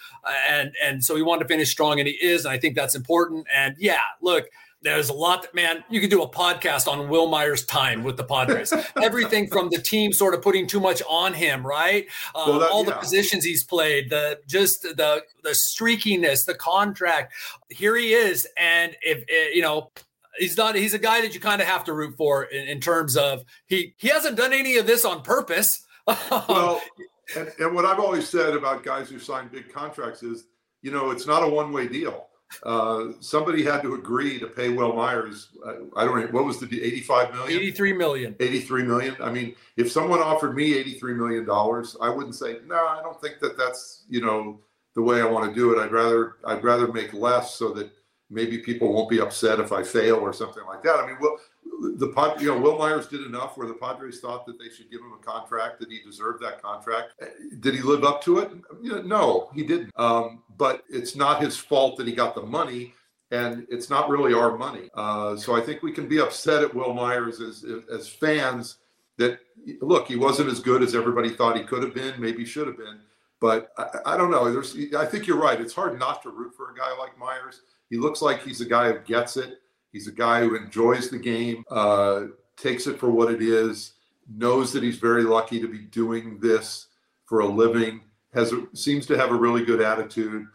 and 0.50 0.74
and 0.84 1.04
so 1.04 1.16
he 1.16 1.22
wanted 1.22 1.44
to 1.44 1.48
finish 1.48 1.70
strong, 1.70 2.00
and 2.00 2.08
he 2.08 2.16
is. 2.16 2.46
And 2.46 2.54
I 2.54 2.58
think 2.58 2.76
that's 2.76 2.96
important. 2.96 3.48
And 3.54 3.76
yeah, 3.80 4.02
look 4.22 4.46
there's 4.86 5.10
a 5.10 5.14
lot 5.14 5.42
that 5.42 5.54
man 5.54 5.84
you 5.90 6.00
could 6.00 6.12
do 6.12 6.22
a 6.22 6.30
podcast 6.30 6.88
on 6.88 7.10
Wil 7.10 7.28
Myers' 7.28 7.66
time 7.66 8.04
with 8.04 8.18
the 8.18 8.24
Padres. 8.24 8.72
Everything 9.02 9.48
from 9.48 9.70
the 9.70 9.82
team 9.82 10.14
sort 10.14 10.34
of 10.34 10.42
putting 10.42 10.68
too 10.68 10.80
much 10.80 11.02
on 11.10 11.34
him, 11.34 11.66
right? 11.66 12.08
Uh, 12.36 12.46
well, 12.48 12.60
that, 12.60 12.70
all 12.70 12.86
yeah. 12.86 12.92
the 12.92 12.98
positions 12.98 13.44
he's 13.44 13.64
played, 13.64 14.10
the 14.10 14.40
just 14.48 14.84
the 14.84 15.24
the 15.44 15.58
streakiness, 15.72 16.46
the 16.46 16.54
contract. 16.54 17.34
Here 17.70 17.96
he 17.96 18.14
is, 18.14 18.48
and 18.58 18.96
if 19.02 19.24
eh, 19.28 19.50
you 19.54 19.62
know. 19.62 19.92
He's 20.38 20.58
not. 20.58 20.76
He's 20.76 20.94
a 20.94 21.00
guy 21.00 21.22
that 21.22 21.34
you 21.34 21.40
kind 21.40 21.62
of 21.62 21.68
have 21.68 21.84
to 21.86 21.94
root 21.94 22.16
for 22.18 22.44
in, 22.44 22.68
in 22.68 22.80
terms 22.80 23.18
of 23.18 23.44
he 23.66 23.94
he 23.98 24.10
hasn't 24.10 24.38
done 24.38 24.54
any 24.54 24.78
of 24.78 24.88
this 24.88 25.06
on 25.06 25.22
purpose. 25.22 25.86
well, 26.30 26.82
and, 27.36 27.52
and 27.60 27.76
what 27.76 27.86
I've 27.86 28.00
always 28.00 28.30
said 28.30 28.54
about 28.56 28.84
guys 28.84 29.10
who 29.10 29.20
sign 29.20 29.48
big 29.48 29.72
contracts 29.72 30.22
is, 30.24 30.46
you 30.82 30.92
know, 30.92 31.12
it's 31.12 31.26
not 31.26 31.44
a 31.44 31.48
one 31.48 31.72
way 31.72 31.88
deal 31.88 32.28
uh, 32.64 33.12
somebody 33.20 33.64
had 33.64 33.82
to 33.82 33.96
agree 33.96 34.40
to 34.40 34.48
pay 34.48 34.70
Wil 34.70 34.94
Myers. 34.94 35.50
I, 35.66 36.02
I 36.02 36.06
don't 36.06 36.20
know 36.20 36.28
what 36.28 36.46
was 36.46 36.60
the 36.60 36.84
85 36.84 37.34
million, 37.34 37.60
83 37.60 37.94
million, 37.94 38.36
83 38.40 38.84
million. 38.84 39.16
I 39.20 39.32
mean, 39.32 39.56
if 39.78 39.92
someone 39.92 40.20
offered 40.20 40.56
me 40.56 40.76
83 40.76 41.14
million 41.16 41.46
dollars, 41.46 41.96
I 42.02 42.10
wouldn't 42.10 42.36
say 42.36 42.58
no. 42.66 42.88
I 42.88 43.02
don't 43.02 43.20
think 43.22 43.40
that 43.42 43.58
that's 43.58 44.06
you 44.10 44.22
know 44.22 44.60
the 44.96 45.02
way 45.02 45.22
I 45.22 45.26
want 45.26 45.50
to 45.50 45.56
do 45.56 45.74
it. 45.74 45.84
I'd 45.84 45.92
rather 45.92 46.36
I'd 46.46 46.64
rather 46.64 46.92
make 46.92 47.14
less 47.14 47.56
so 47.56 47.74
that 47.74 47.92
maybe 48.36 48.60
people 48.60 48.94
won't 48.94 49.10
be 49.10 49.22
upset 49.22 49.60
if 49.60 49.72
I 49.72 49.82
fail 49.82 50.18
or 50.18 50.34
something 50.34 50.64
like 50.66 50.84
that. 50.84 51.00
I 51.00 51.08
mean, 51.08 51.18
well, 51.20 51.40
the 51.82 52.36
you 52.40 52.48
know, 52.48 52.60
Wil 52.60 52.78
Myers 52.78 53.08
did 53.08 53.22
enough 53.22 53.58
where 53.58 53.68
the 53.68 53.74
Padres 53.74 54.20
thought 54.20 54.46
that 54.46 54.60
they 54.60 54.70
should 54.70 54.92
give 54.92 55.02
him 55.02 55.14
a 55.14 55.24
contract 55.24 55.80
that 55.80 55.90
he 55.90 56.00
deserved 56.02 56.44
that 56.44 56.62
contract. 56.62 57.14
Did 57.62 57.74
he 57.74 57.82
live 57.82 58.04
up 58.04 58.22
to 58.24 58.40
it? 58.40 58.52
No, 59.06 59.50
he 59.54 59.64
didn't. 59.64 59.92
Um, 59.96 60.44
but 60.58 60.84
it's 60.90 61.16
not 61.16 61.42
his 61.42 61.58
fault 61.58 61.98
that 61.98 62.08
he 62.08 62.14
got 62.14 62.36
the 62.36 62.44
money, 62.44 62.94
and 63.32 63.66
it's 63.70 63.90
not 63.90 64.10
really 64.10 64.34
our 64.34 64.58
money. 64.58 64.90
Uh, 64.94 65.36
so 65.36 65.56
I 65.56 65.62
think 65.62 65.82
we 65.82 65.92
can 65.92 66.08
be 66.08 66.20
upset 66.20 66.64
at 66.64 66.74
Wil 66.76 66.94
Myers 66.94 67.42
as 67.42 67.66
as 67.92 68.08
fans 68.08 68.78
that 69.18 69.40
look, 69.82 70.08
he 70.08 70.16
wasn't 70.16 70.50
as 70.50 70.60
good 70.60 70.84
as 70.84 70.94
everybody 70.94 71.30
thought 71.30 71.58
he 71.58 71.64
could 71.64 71.84
have 71.84 71.94
been, 71.94 72.20
maybe 72.20 72.46
should 72.46 72.68
have 72.68 72.78
been. 72.78 73.00
But 73.40 73.72
I, 73.78 74.14
I 74.14 74.18
don't 74.18 74.32
know. 74.32 74.52
There's, 74.52 74.76
I 74.96 75.06
think 75.06 75.28
you're 75.28 75.40
right. 75.40 75.60
It's 75.60 75.74
hard 75.74 76.00
not 76.00 76.22
to 76.24 76.30
root 76.30 76.54
for 76.56 76.72
a 76.72 76.76
guy 76.76 76.96
like 76.98 77.18
Myers. 77.18 77.62
He 77.90 77.98
looks 77.98 78.22
like 78.22 78.44
he's 78.44 78.62
a 78.62 78.66
guy 78.66 78.92
who 78.92 79.00
gets 79.00 79.38
it 79.38 79.60
He's 79.96 80.10
a 80.10 80.12
guy 80.12 80.42
who 80.42 80.58
enjoys 80.58 81.10
the 81.10 81.18
game, 81.18 81.64
uh, 81.72 82.24
takes 82.58 82.86
it 82.86 83.00
for 83.00 83.10
what 83.10 83.32
it 83.32 83.42
is, 83.42 83.94
knows 84.28 84.74
that 84.74 84.84
he's 84.84 84.98
very 84.98 85.24
lucky 85.24 85.58
to 85.62 85.70
be 85.70 85.84
doing 85.84 86.38
this 86.42 86.88
for 87.24 87.40
a 87.40 87.48
living. 87.48 88.02
Has 88.34 88.52
a, 88.52 88.68
seems 88.74 89.06
to 89.06 89.18
have 89.18 89.32
a 89.32 89.36
really 89.36 89.64
good 89.64 89.80
attitude. 89.80 90.48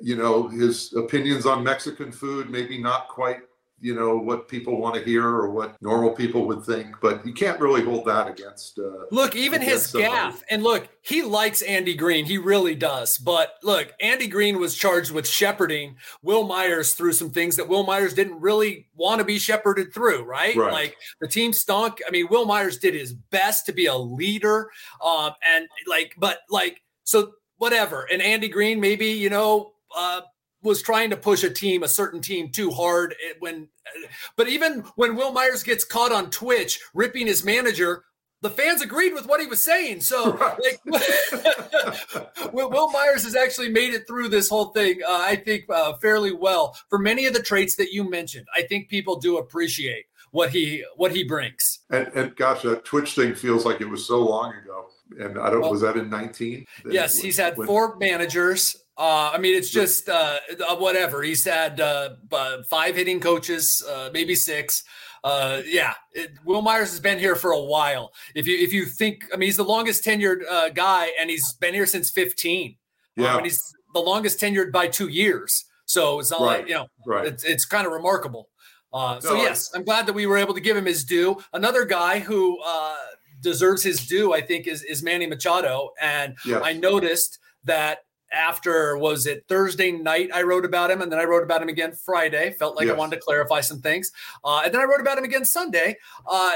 You 0.00 0.16
know, 0.16 0.48
his 0.48 0.94
opinions 0.94 1.44
on 1.44 1.62
Mexican 1.62 2.10
food 2.10 2.48
maybe 2.48 2.78
not 2.78 3.08
quite 3.08 3.40
you 3.80 3.94
know 3.94 4.16
what 4.16 4.48
people 4.48 4.80
want 4.80 4.94
to 4.94 5.02
hear 5.02 5.22
or 5.22 5.50
what 5.50 5.80
normal 5.82 6.10
people 6.10 6.46
would 6.46 6.64
think 6.64 6.96
but 7.02 7.24
you 7.26 7.32
can't 7.32 7.60
really 7.60 7.82
hold 7.82 8.06
that 8.06 8.26
against 8.26 8.78
uh, 8.78 9.04
look 9.10 9.36
even 9.36 9.60
against 9.60 9.92
his 9.92 10.02
gaff 10.02 10.42
and 10.50 10.62
look 10.62 10.88
he 11.02 11.22
likes 11.22 11.60
andy 11.62 11.94
green 11.94 12.24
he 12.24 12.38
really 12.38 12.74
does 12.74 13.18
but 13.18 13.54
look 13.62 13.92
andy 14.00 14.26
green 14.26 14.58
was 14.58 14.74
charged 14.74 15.10
with 15.10 15.28
shepherding 15.28 15.94
will 16.22 16.44
myers 16.44 16.94
through 16.94 17.12
some 17.12 17.30
things 17.30 17.56
that 17.56 17.68
will 17.68 17.84
myers 17.84 18.14
didn't 18.14 18.40
really 18.40 18.86
want 18.94 19.18
to 19.18 19.24
be 19.24 19.38
shepherded 19.38 19.92
through 19.92 20.24
right? 20.24 20.56
right, 20.56 20.72
like 20.72 20.96
the 21.20 21.28
team 21.28 21.52
stunk. 21.52 22.00
I 22.06 22.10
mean 22.10 22.28
will 22.30 22.46
myers 22.46 22.78
did 22.78 22.94
his 22.94 23.12
best 23.12 23.66
to 23.66 23.72
be 23.72 23.86
a 23.86 23.96
leader 23.96 24.70
um 25.04 25.32
and 25.46 25.68
like 25.86 26.14
but 26.18 26.38
like 26.50 26.80
so 27.04 27.32
whatever 27.58 28.06
and 28.10 28.22
andy 28.22 28.48
green 28.48 28.80
maybe 28.80 29.06
you 29.06 29.28
know 29.28 29.72
uh 29.94 30.22
was 30.66 30.82
trying 30.82 31.10
to 31.10 31.16
push 31.16 31.42
a 31.42 31.50
team, 31.50 31.82
a 31.82 31.88
certain 31.88 32.20
team, 32.20 32.50
too 32.50 32.70
hard. 32.70 33.14
When, 33.38 33.68
but 34.36 34.48
even 34.48 34.84
when 34.96 35.16
Wil 35.16 35.32
Myers 35.32 35.62
gets 35.62 35.84
caught 35.84 36.12
on 36.12 36.30
Twitch 36.30 36.80
ripping 36.92 37.26
his 37.26 37.44
manager, 37.44 38.04
the 38.42 38.50
fans 38.50 38.82
agreed 38.82 39.14
with 39.14 39.26
what 39.26 39.40
he 39.40 39.46
was 39.46 39.62
saying. 39.62 40.00
So, 40.00 40.32
right. 40.36 40.58
like, 40.86 42.52
Wil 42.52 42.90
Myers 42.90 43.24
has 43.24 43.34
actually 43.34 43.70
made 43.70 43.94
it 43.94 44.06
through 44.06 44.28
this 44.28 44.48
whole 44.48 44.66
thing, 44.66 45.00
uh, 45.02 45.22
I 45.22 45.36
think, 45.36 45.64
uh, 45.70 45.94
fairly 45.94 46.32
well. 46.32 46.76
For 46.90 46.98
many 46.98 47.26
of 47.26 47.34
the 47.34 47.42
traits 47.42 47.76
that 47.76 47.92
you 47.92 48.08
mentioned, 48.08 48.46
I 48.54 48.62
think 48.62 48.88
people 48.88 49.16
do 49.18 49.38
appreciate 49.38 50.04
what 50.32 50.50
he 50.50 50.84
what 50.96 51.12
he 51.12 51.24
brings. 51.24 51.80
And, 51.90 52.08
and 52.08 52.36
gosh, 52.36 52.62
that 52.62 52.84
Twitch 52.84 53.14
thing 53.14 53.34
feels 53.34 53.64
like 53.64 53.80
it 53.80 53.88
was 53.88 54.06
so 54.06 54.24
long 54.24 54.54
ago. 54.54 54.86
And 55.18 55.38
I 55.38 55.50
don't 55.50 55.60
well, 55.60 55.70
was 55.70 55.80
that 55.82 55.96
in 55.96 56.10
nineteen? 56.10 56.66
Yes, 56.84 57.18
he's 57.18 57.38
had 57.38 57.56
when, 57.56 57.66
four 57.66 57.96
managers. 57.96 58.76
Uh, 58.98 59.30
I 59.34 59.38
mean, 59.38 59.54
it's 59.54 59.70
just 59.70 60.08
uh, 60.08 60.38
uh, 60.68 60.76
whatever. 60.76 61.22
He's 61.22 61.44
had 61.44 61.80
uh, 61.80 62.10
five 62.68 62.96
hitting 62.96 63.20
coaches, 63.20 63.84
uh, 63.88 64.10
maybe 64.12 64.34
six. 64.34 64.82
Uh, 65.22 65.60
yeah, 65.66 65.94
it, 66.12 66.32
Wil 66.44 66.62
Myers 66.62 66.90
has 66.90 67.00
been 67.00 67.18
here 67.18 67.34
for 67.34 67.50
a 67.50 67.60
while. 67.60 68.12
If 68.34 68.46
you 68.46 68.56
if 68.56 68.72
you 68.72 68.86
think, 68.86 69.24
I 69.32 69.36
mean, 69.36 69.48
he's 69.48 69.56
the 69.56 69.64
longest 69.64 70.04
tenured 70.04 70.40
guy, 70.74 71.10
and 71.20 71.28
he's 71.28 71.52
been 71.54 71.74
here 71.74 71.86
since 71.86 72.10
15. 72.10 72.76
Yeah, 73.16 73.30
um, 73.30 73.36
and 73.38 73.46
he's 73.46 73.60
the 73.92 74.00
longest 74.00 74.40
tenured 74.40 74.72
by 74.72 74.88
two 74.88 75.08
years. 75.08 75.64
So 75.86 76.18
it's 76.18 76.30
not 76.30 76.40
right. 76.40 76.60
like 76.60 76.68
you 76.68 76.74
know, 76.74 76.86
right. 77.06 77.26
it's 77.26 77.44
it's 77.44 77.64
kind 77.64 77.86
of 77.86 77.92
remarkable. 77.92 78.48
Uh, 78.92 79.20
so 79.20 79.34
yes, 79.34 79.70
I'm 79.74 79.84
glad 79.84 80.06
that 80.06 80.14
we 80.14 80.26
were 80.26 80.38
able 80.38 80.54
to 80.54 80.60
give 80.60 80.76
him 80.76 80.86
his 80.86 81.04
due. 81.04 81.36
Another 81.52 81.84
guy 81.84 82.18
who 82.18 82.58
uh, 82.64 82.96
deserves 83.40 83.82
his 83.82 84.06
due, 84.06 84.32
I 84.32 84.40
think, 84.40 84.66
is 84.66 84.82
is 84.82 85.02
Manny 85.02 85.26
Machado, 85.26 85.90
and 86.00 86.36
yes. 86.46 86.62
I 86.64 86.72
noticed 86.72 87.38
that 87.64 88.05
after 88.32 88.96
was 88.96 89.26
it 89.26 89.44
Thursday 89.48 89.92
night 89.92 90.30
I 90.34 90.42
wrote 90.42 90.64
about 90.64 90.90
him 90.90 91.00
and 91.00 91.10
then 91.10 91.18
I 91.18 91.24
wrote 91.24 91.42
about 91.42 91.62
him 91.62 91.68
again 91.68 91.92
Friday. 91.92 92.52
Felt 92.52 92.76
like 92.76 92.86
yes. 92.86 92.94
I 92.94 92.98
wanted 92.98 93.16
to 93.16 93.22
clarify 93.22 93.60
some 93.60 93.80
things. 93.80 94.12
Uh, 94.44 94.62
and 94.64 94.74
then 94.74 94.80
I 94.80 94.84
wrote 94.84 95.00
about 95.00 95.18
him 95.18 95.24
again 95.24 95.44
Sunday 95.44 95.96
uh, 96.26 96.52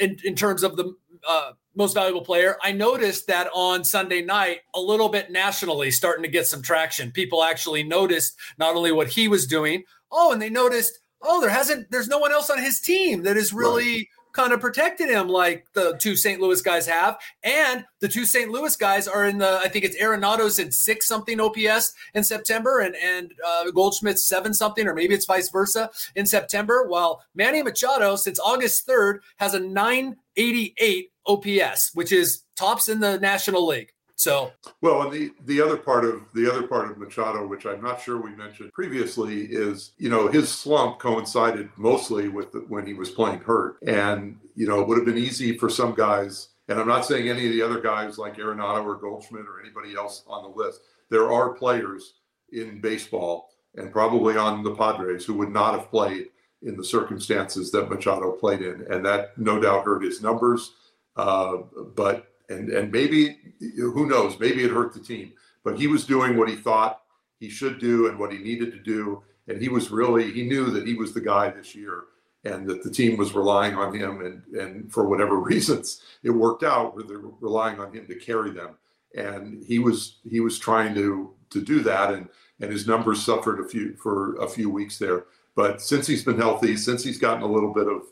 in, 0.00 0.16
in 0.24 0.34
terms 0.34 0.62
of 0.62 0.76
the 0.76 0.94
uh, 1.28 1.52
most 1.74 1.94
valuable 1.94 2.24
player. 2.24 2.56
I 2.62 2.72
noticed 2.72 3.26
that 3.28 3.48
on 3.54 3.84
Sunday 3.84 4.22
night 4.22 4.60
a 4.74 4.80
little 4.80 5.08
bit 5.08 5.30
nationally 5.30 5.90
starting 5.90 6.22
to 6.22 6.28
get 6.28 6.46
some 6.46 6.62
traction. 6.62 7.12
People 7.12 7.44
actually 7.44 7.82
noticed 7.82 8.36
not 8.58 8.74
only 8.74 8.92
what 8.92 9.08
he 9.08 9.28
was 9.28 9.46
doing 9.46 9.84
oh 10.12 10.32
and 10.32 10.40
they 10.40 10.50
noticed 10.50 11.00
oh 11.22 11.40
there 11.40 11.50
hasn't 11.50 11.90
there's 11.90 12.08
no 12.08 12.18
one 12.18 12.30
else 12.30 12.50
on 12.50 12.58
his 12.58 12.80
team 12.80 13.22
that 13.22 13.36
is 13.36 13.52
really 13.52 13.94
right 13.96 14.06
kind 14.32 14.52
of 14.52 14.60
protected 14.60 15.08
him 15.08 15.28
like 15.28 15.66
the 15.74 15.96
two 15.98 16.16
St. 16.16 16.40
Louis 16.40 16.60
guys 16.62 16.86
have. 16.86 17.18
And 17.42 17.84
the 18.00 18.08
two 18.08 18.24
St. 18.24 18.50
Louis 18.50 18.74
guys 18.76 19.06
are 19.06 19.24
in 19.24 19.38
the, 19.38 19.60
I 19.62 19.68
think 19.68 19.84
it's 19.84 20.00
Arenado's 20.00 20.58
in 20.58 20.72
six 20.72 21.06
something 21.06 21.40
OPS 21.40 21.92
in 22.14 22.24
September 22.24 22.80
and, 22.80 22.96
and 22.96 23.32
uh, 23.46 23.70
Goldschmidt's 23.70 24.26
seven 24.26 24.54
something, 24.54 24.86
or 24.86 24.94
maybe 24.94 25.14
it's 25.14 25.26
vice 25.26 25.50
versa 25.50 25.90
in 26.16 26.26
September. 26.26 26.86
While 26.86 27.22
Manny 27.34 27.62
Machado, 27.62 28.16
since 28.16 28.40
August 28.40 28.86
3rd, 28.86 29.18
has 29.36 29.54
a 29.54 29.60
988 29.60 31.10
OPS, 31.26 31.90
which 31.94 32.12
is 32.12 32.44
tops 32.56 32.88
in 32.88 33.00
the 33.00 33.18
National 33.18 33.66
League. 33.66 33.92
So 34.22 34.52
well, 34.82 35.02
and 35.02 35.12
the 35.12 35.32
the 35.46 35.60
other 35.60 35.76
part 35.76 36.04
of 36.04 36.22
the 36.32 36.48
other 36.48 36.64
part 36.64 36.88
of 36.88 36.96
Machado, 36.96 37.44
which 37.44 37.66
I'm 37.66 37.82
not 37.82 38.00
sure 38.00 38.20
we 38.20 38.30
mentioned 38.36 38.72
previously, 38.72 39.46
is 39.46 39.94
you 39.98 40.08
know 40.08 40.28
his 40.28 40.48
slump 40.48 41.00
coincided 41.00 41.70
mostly 41.76 42.28
with 42.28 42.52
the, 42.52 42.60
when 42.68 42.86
he 42.86 42.94
was 42.94 43.10
playing 43.10 43.40
hurt, 43.40 43.78
and 43.84 44.38
you 44.54 44.68
know 44.68 44.80
it 44.80 44.86
would 44.86 44.98
have 44.98 45.06
been 45.06 45.18
easy 45.18 45.58
for 45.58 45.68
some 45.68 45.92
guys. 45.94 46.50
And 46.68 46.78
I'm 46.78 46.86
not 46.86 47.04
saying 47.04 47.28
any 47.28 47.46
of 47.46 47.52
the 47.52 47.62
other 47.62 47.80
guys 47.80 48.16
like 48.16 48.36
Arenado 48.36 48.84
or 48.84 48.94
Goldschmidt 48.94 49.44
or 49.46 49.60
anybody 49.60 49.96
else 49.96 50.22
on 50.28 50.44
the 50.44 50.56
list. 50.56 50.82
There 51.10 51.32
are 51.32 51.54
players 51.54 52.14
in 52.52 52.80
baseball 52.80 53.50
and 53.74 53.90
probably 53.90 54.36
on 54.36 54.62
the 54.62 54.76
Padres 54.76 55.24
who 55.24 55.34
would 55.34 55.50
not 55.50 55.76
have 55.76 55.90
played 55.90 56.28
in 56.62 56.76
the 56.76 56.84
circumstances 56.84 57.72
that 57.72 57.90
Machado 57.90 58.30
played 58.30 58.62
in, 58.62 58.86
and 58.88 59.04
that 59.04 59.36
no 59.36 59.60
doubt 59.60 59.84
hurt 59.84 60.04
his 60.04 60.22
numbers. 60.22 60.74
Uh, 61.16 61.56
but 61.96 62.31
and 62.52 62.70
and 62.70 62.92
maybe 62.92 63.38
who 63.76 64.06
knows, 64.06 64.38
maybe 64.38 64.64
it 64.64 64.70
hurt 64.70 64.92
the 64.94 65.00
team, 65.00 65.32
but 65.64 65.78
he 65.78 65.86
was 65.86 66.06
doing 66.06 66.36
what 66.36 66.48
he 66.48 66.56
thought 66.56 67.02
he 67.38 67.48
should 67.48 67.78
do 67.78 68.08
and 68.08 68.18
what 68.18 68.32
he 68.32 68.38
needed 68.38 68.72
to 68.72 68.78
do, 68.78 69.22
and 69.48 69.60
he 69.60 69.68
was 69.68 69.90
really 69.90 70.30
he 70.32 70.42
knew 70.44 70.70
that 70.70 70.86
he 70.86 70.94
was 70.94 71.12
the 71.12 71.20
guy 71.20 71.50
this 71.50 71.74
year, 71.74 72.04
and 72.44 72.68
that 72.68 72.82
the 72.82 72.90
team 72.90 73.16
was 73.16 73.34
relying 73.34 73.74
on 73.74 73.94
him, 73.94 74.20
and 74.20 74.44
and 74.54 74.92
for 74.92 75.08
whatever 75.08 75.36
reasons 75.52 76.02
it 76.22 76.30
worked 76.30 76.62
out 76.62 76.94
where 76.94 77.04
they're 77.04 77.30
relying 77.40 77.80
on 77.80 77.92
him 77.92 78.06
to 78.06 78.14
carry 78.14 78.50
them, 78.50 78.76
and 79.16 79.64
he 79.64 79.78
was 79.78 80.18
he 80.28 80.40
was 80.40 80.58
trying 80.58 80.94
to 80.94 81.34
to 81.50 81.60
do 81.60 81.80
that, 81.80 82.14
and 82.14 82.28
and 82.60 82.70
his 82.70 82.86
numbers 82.86 83.24
suffered 83.24 83.60
a 83.60 83.68
few 83.68 83.96
for 83.96 84.36
a 84.36 84.48
few 84.48 84.70
weeks 84.70 84.98
there, 84.98 85.24
but 85.54 85.82
since 85.82 86.06
he's 86.06 86.24
been 86.24 86.38
healthy, 86.38 86.76
since 86.76 87.02
he's 87.02 87.18
gotten 87.18 87.42
a 87.42 87.52
little 87.52 87.72
bit 87.72 87.88
of 87.88 88.02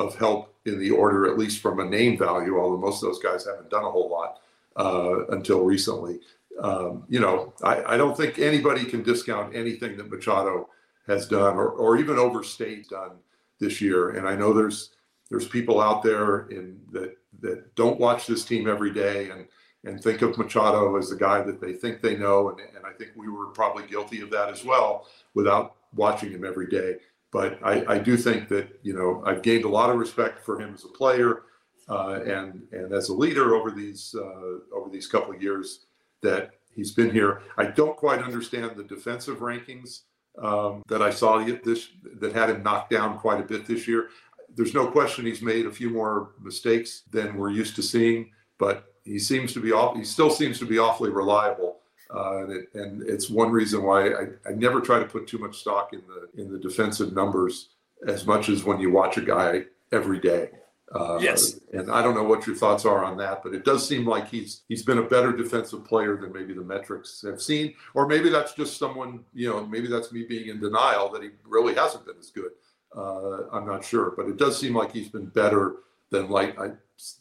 of 0.00 0.16
help 0.16 0.54
in 0.66 0.78
the 0.78 0.90
order, 0.90 1.30
at 1.30 1.38
least 1.38 1.60
from 1.60 1.80
a 1.80 1.84
name 1.84 2.18
value, 2.18 2.58
although 2.58 2.78
most 2.78 3.02
of 3.02 3.08
those 3.08 3.22
guys 3.22 3.46
haven't 3.46 3.70
done 3.70 3.84
a 3.84 3.90
whole 3.90 4.10
lot 4.10 4.40
uh, 4.76 5.26
until 5.28 5.60
recently. 5.64 6.20
Um, 6.60 7.04
you 7.08 7.20
know, 7.20 7.54
I, 7.62 7.94
I, 7.94 7.96
don't 7.96 8.16
think 8.16 8.38
anybody 8.38 8.84
can 8.84 9.02
discount 9.02 9.56
anything 9.56 9.96
that 9.96 10.10
Machado 10.10 10.68
has 11.06 11.26
done 11.26 11.56
or, 11.56 11.70
or 11.70 11.96
even 11.96 12.18
overstate 12.18 12.88
done 12.90 13.12
this 13.60 13.80
year. 13.80 14.10
And 14.10 14.28
I 14.28 14.36
know 14.36 14.52
there's 14.52 14.90
there's 15.30 15.46
people 15.46 15.80
out 15.80 16.02
there 16.02 16.48
in 16.48 16.78
that 16.92 17.16
that 17.40 17.74
don't 17.76 17.98
watch 17.98 18.26
this 18.26 18.44
team 18.44 18.68
every 18.68 18.92
day 18.92 19.30
and 19.30 19.46
and 19.84 20.02
think 20.02 20.20
of 20.20 20.36
Machado 20.36 20.96
as 20.96 21.08
the 21.08 21.16
guy 21.16 21.40
that 21.40 21.60
they 21.60 21.72
think 21.72 22.02
they 22.02 22.16
know. 22.16 22.50
And, 22.50 22.60
and 22.76 22.84
I 22.84 22.92
think 22.92 23.12
we 23.16 23.28
were 23.28 23.46
probably 23.46 23.86
guilty 23.86 24.20
of 24.20 24.30
that 24.30 24.50
as 24.50 24.62
well 24.62 25.06
without 25.32 25.76
watching 25.94 26.30
him 26.30 26.44
every 26.44 26.66
day 26.66 26.96
but 27.32 27.58
I, 27.62 27.84
I, 27.94 27.98
do 27.98 28.16
think 28.16 28.48
that 28.48 28.80
you 28.82 28.92
know 28.92 29.22
I've 29.24 29.42
gained 29.42 29.64
a 29.64 29.68
lot 29.68 29.90
of 29.90 29.96
respect 29.96 30.44
for 30.44 30.60
him 30.60 30.74
as 30.74 30.84
a 30.84 30.88
player 30.88 31.42
uh, 31.88 32.20
and 32.24 32.62
and 32.72 32.92
as 32.92 33.08
a 33.08 33.14
leader 33.14 33.54
over 33.54 33.70
these 33.70 34.14
uh, 34.18 34.76
over 34.76 34.90
these 34.90 35.06
couple 35.06 35.34
of 35.34 35.42
years 35.42 35.86
that 36.22 36.50
he's 36.74 36.92
been 36.92 37.10
here. 37.10 37.42
I 37.56 37.66
don't 37.66 37.96
quite 37.96 38.22
understand 38.22 38.76
the 38.76 38.84
defensive 38.84 39.38
rankings 39.38 40.02
um, 40.38 40.82
that 40.88 41.02
I 41.02 41.10
saw 41.10 41.44
this 41.44 41.88
that 42.20 42.32
had 42.32 42.50
him 42.50 42.62
knocked 42.62 42.90
down 42.90 43.18
quite 43.18 43.40
a 43.40 43.44
bit 43.44 43.66
this 43.66 43.86
year. 43.86 44.08
There's 44.54 44.74
no 44.74 44.88
question 44.88 45.24
he's 45.24 45.42
made 45.42 45.66
a 45.66 45.70
few 45.70 45.90
more 45.90 46.32
mistakes 46.40 47.02
than 47.10 47.36
we're 47.36 47.50
used 47.50 47.76
to 47.76 47.82
seeing, 47.82 48.30
but 48.58 48.92
he 49.04 49.18
seems 49.18 49.52
to 49.52 49.60
be 49.60 49.72
off. 49.72 49.96
He 49.96 50.04
still 50.04 50.30
seems 50.30 50.58
to 50.58 50.66
be 50.66 50.78
awfully 50.78 51.10
reliable. 51.10 51.69
Uh, 52.14 52.42
and, 52.42 52.52
it, 52.52 52.68
and, 52.74 53.02
it's 53.08 53.30
one 53.30 53.50
reason 53.50 53.82
why 53.82 54.08
I, 54.08 54.22
I, 54.44 54.52
never 54.56 54.80
try 54.80 54.98
to 54.98 55.04
put 55.04 55.28
too 55.28 55.38
much 55.38 55.58
stock 55.58 55.92
in 55.92 56.02
the 56.08 56.42
in 56.42 56.50
the 56.50 56.58
defensive 56.58 57.12
numbers 57.12 57.68
as 58.06 58.26
much 58.26 58.48
as 58.48 58.64
when 58.64 58.80
you 58.80 58.90
watch 58.90 59.16
a 59.16 59.20
guy 59.20 59.64
every 59.92 60.18
day. 60.18 60.50
Uh, 60.92 61.18
yes. 61.20 61.60
And 61.72 61.90
I 61.90 62.02
don't 62.02 62.16
know 62.16 62.24
what 62.24 62.48
your 62.48 62.56
thoughts 62.56 62.84
are 62.84 63.04
on 63.04 63.16
that, 63.18 63.44
but 63.44 63.54
it 63.54 63.64
does 63.64 63.86
seem 63.86 64.06
like 64.06 64.28
he's 64.28 64.62
he's 64.68 64.82
been 64.82 64.98
a 64.98 65.02
better 65.02 65.32
defensive 65.32 65.84
player 65.84 66.16
than 66.16 66.32
maybe 66.32 66.52
the 66.52 66.62
metrics 66.62 67.22
have 67.24 67.40
seen, 67.40 67.74
or 67.94 68.08
maybe 68.08 68.28
that's 68.28 68.54
just 68.54 68.76
someone 68.76 69.24
you 69.32 69.48
know, 69.48 69.64
maybe 69.64 69.86
that's 69.86 70.10
me 70.10 70.24
being 70.24 70.48
in 70.48 70.58
denial 70.60 71.08
that 71.10 71.22
he 71.22 71.30
really 71.44 71.74
hasn't 71.74 72.04
been 72.06 72.18
as 72.18 72.30
good. 72.30 72.50
Uh, 72.96 73.48
I'm 73.52 73.66
not 73.66 73.84
sure, 73.84 74.14
but 74.16 74.26
it 74.26 74.36
does 74.36 74.58
seem 74.58 74.74
like 74.74 74.90
he's 74.90 75.08
been 75.08 75.26
better 75.26 75.76
than 76.10 76.28
like 76.28 76.58
I 76.58 76.72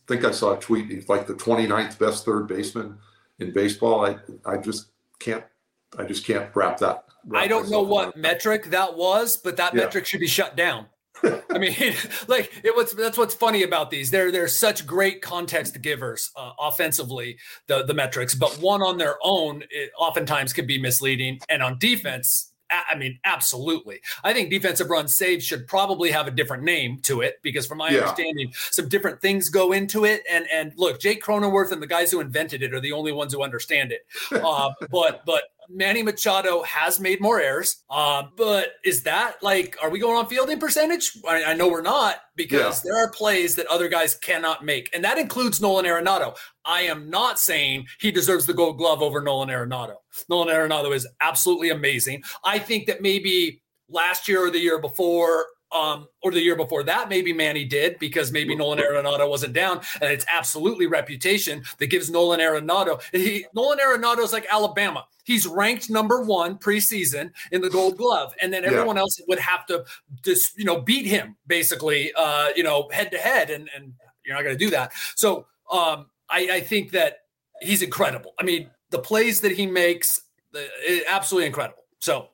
think 0.08 0.26
I 0.26 0.32
saw 0.32 0.58
a 0.58 0.60
tweet. 0.60 0.90
He's 0.90 1.08
like 1.08 1.28
the 1.28 1.36
29th 1.36 2.00
best 2.00 2.26
third 2.26 2.48
baseman 2.48 2.98
in 3.40 3.52
baseball. 3.52 4.06
I 4.06 4.18
I 4.46 4.58
just 4.58 4.88
can't 5.20 5.44
I 5.98 6.04
just 6.04 6.26
can't 6.26 6.54
wrap 6.56 6.78
that. 6.80 7.06
Wrap 7.26 7.44
I 7.44 7.48
don't 7.48 7.70
know 7.70 7.82
what 7.82 8.16
metric 8.16 8.66
that 8.66 8.96
was, 8.96 9.38
but 9.38 9.58
that 9.58 9.74
yeah. 9.74 9.82
metric 9.82 10.06
should 10.06 10.20
be 10.20 10.28
shut 10.28 10.56
down. 10.56 10.88
I 11.50 11.58
mean, 11.58 11.76
like 12.28 12.52
it 12.64 12.76
was. 12.76 12.94
That's 12.94 13.18
what's 13.18 13.34
funny 13.34 13.64
about 13.64 13.92
these. 13.92 14.12
They're 14.12 14.32
they're 14.32 14.48
such 14.48 14.86
great 14.86 15.22
context 15.22 15.82
givers 15.82 16.32
uh, 16.36 16.52
offensively. 16.60 17.38
The 17.68 17.84
the 17.84 17.94
metrics, 17.94 18.36
but 18.36 18.52
one 18.60 18.82
on 18.82 18.98
their 18.98 19.18
own, 19.24 19.64
it 19.70 19.92
oftentimes 19.98 20.54
can 20.54 20.66
be 20.66 20.80
misleading. 20.80 21.40
And 21.50 21.62
on 21.62 21.78
defense, 21.78 22.49
I 22.72 22.96
mean, 22.96 23.20
absolutely. 23.26 24.02
I 24.24 24.34
think 24.34 24.50
defensive 24.50 24.90
run 24.90 25.08
saves 25.08 25.46
should 25.46 25.68
probably 25.68 26.12
have 26.12 26.28
a 26.28 26.32
different 26.32 26.64
name 26.64 27.00
to 27.04 27.22
it 27.22 27.40
because, 27.42 27.66
from 27.66 27.80
my 27.80 27.90
yeah. 27.90 28.00
understanding, 28.00 28.52
some 28.72 28.88
different 28.88 29.22
things 29.22 29.50
go 29.50 29.72
into 29.72 30.06
it. 30.06 30.24
And 30.30 30.46
and 30.52 30.74
look, 30.78 31.00
Jake 31.00 31.24
Cronenworth 31.24 31.72
and 31.72 31.82
the 31.82 31.88
guys 31.88 32.12
who 32.12 32.20
invented 32.20 32.62
it 32.62 32.74
are 32.74 32.80
the 32.80 32.92
only 32.92 33.12
ones 33.12 33.34
who 33.34 33.44
understand 33.44 33.92
it. 33.92 34.06
Uh, 34.50 34.72
but 34.90 35.24
but 35.26 35.44
Manny 35.70 36.02
Machado 36.02 36.64
has 36.64 37.00
made 37.00 37.22
more 37.22 37.40
errors. 37.40 37.84
Uh, 37.90 38.24
but 38.36 38.74
is 38.84 39.04
that 39.04 39.36
like, 39.42 39.78
are 39.82 39.90
we 39.90 40.00
going 40.00 40.18
on 40.18 40.28
fielding 40.28 40.60
percentage? 40.60 41.12
I, 41.28 41.44
I 41.44 41.54
know 41.54 41.70
we're 41.70 41.82
not 41.82 42.18
because 42.36 42.84
yeah. 42.84 42.92
there 42.92 43.04
are 43.04 43.12
plays 43.12 43.56
that 43.56 43.68
other 43.68 43.88
guys 43.88 44.16
cannot 44.16 44.66
make. 44.66 44.90
And 44.94 45.04
that 45.04 45.18
includes 45.18 45.62
Nolan 45.62 45.86
Arenado. 45.86 46.36
I 46.66 46.82
am 46.82 47.10
not 47.10 47.40
saying 47.40 47.86
he 48.00 48.12
deserves 48.12 48.46
the 48.46 48.54
gold 48.54 48.78
glove 48.78 49.02
over 49.02 49.22
Nolan 49.22 49.50
Arenado. 49.50 49.96
Nolan 50.30 50.54
Arenado 50.54 50.94
is 50.94 51.08
absolutely 51.22 51.70
amazing. 51.70 52.24
I 52.44 52.60
think 52.60 52.88
that 52.88 53.02
maybe 53.02 53.62
last 53.90 54.28
year 54.28 54.46
or 54.46 54.52
the 54.52 54.60
year 54.60 54.80
before, 54.80 55.46
um, 55.72 56.08
or 56.24 56.32
the 56.32 56.42
year 56.42 56.56
before 56.56 56.84
that, 56.84 57.10
maybe 57.10 57.34
Manny 57.34 57.66
did 57.66 58.00
because 58.00 58.32
maybe 58.32 58.56
Nolan 58.56 58.80
Arenado 58.80 59.30
wasn't 59.30 59.54
down, 59.54 59.82
and 60.02 60.12
it's 60.12 60.26
absolutely 60.32 60.88
reputation 60.88 61.64
that 61.78 61.88
gives 61.88 62.10
Nolan 62.10 62.40
Arenado. 62.40 63.02
He, 63.12 63.46
Nolan 63.54 63.80
Arenado 63.80 64.20
is 64.20 64.34
like 64.34 64.48
Alabama. 64.52 65.06
He's 65.24 65.46
ranked 65.46 65.90
number 65.90 66.24
one 66.24 66.58
preseason 66.58 67.32
in 67.52 67.62
the 67.62 67.70
Gold 67.70 67.98
Glove, 67.98 68.34
and 68.42 68.52
then 68.52 68.66
everyone 68.66 68.96
yeah. 68.96 69.04
else 69.04 69.22
would 69.28 69.40
have 69.40 69.66
to 69.68 69.86
just 70.24 70.58
you 70.58 70.66
know 70.66 70.82
beat 70.82 71.06
him 71.06 71.36
basically, 71.46 72.12
uh, 72.14 72.48
you 72.56 72.64
know, 72.64 72.90
head 72.92 73.12
to 73.12 73.18
head, 73.18 73.50
and 73.50 73.70
and 73.76 73.94
you're 74.26 74.36
not 74.36 74.44
going 74.44 74.58
to 74.58 74.66
do 74.66 74.72
that. 74.72 74.92
So 75.16 75.46
um, 75.72 76.08
I, 76.30 76.50
I 76.52 76.60
think 76.62 76.92
that 76.92 77.20
he's 77.62 77.82
incredible. 77.82 78.34
I 78.40 78.44
mean, 78.44 78.70
the 78.90 79.00
plays 79.00 79.42
that 79.42 79.52
he 79.52 79.66
makes, 79.66 80.22
uh, 80.56 80.60
absolutely 81.10 81.48
incredible. 81.48 81.84
So 82.00 82.30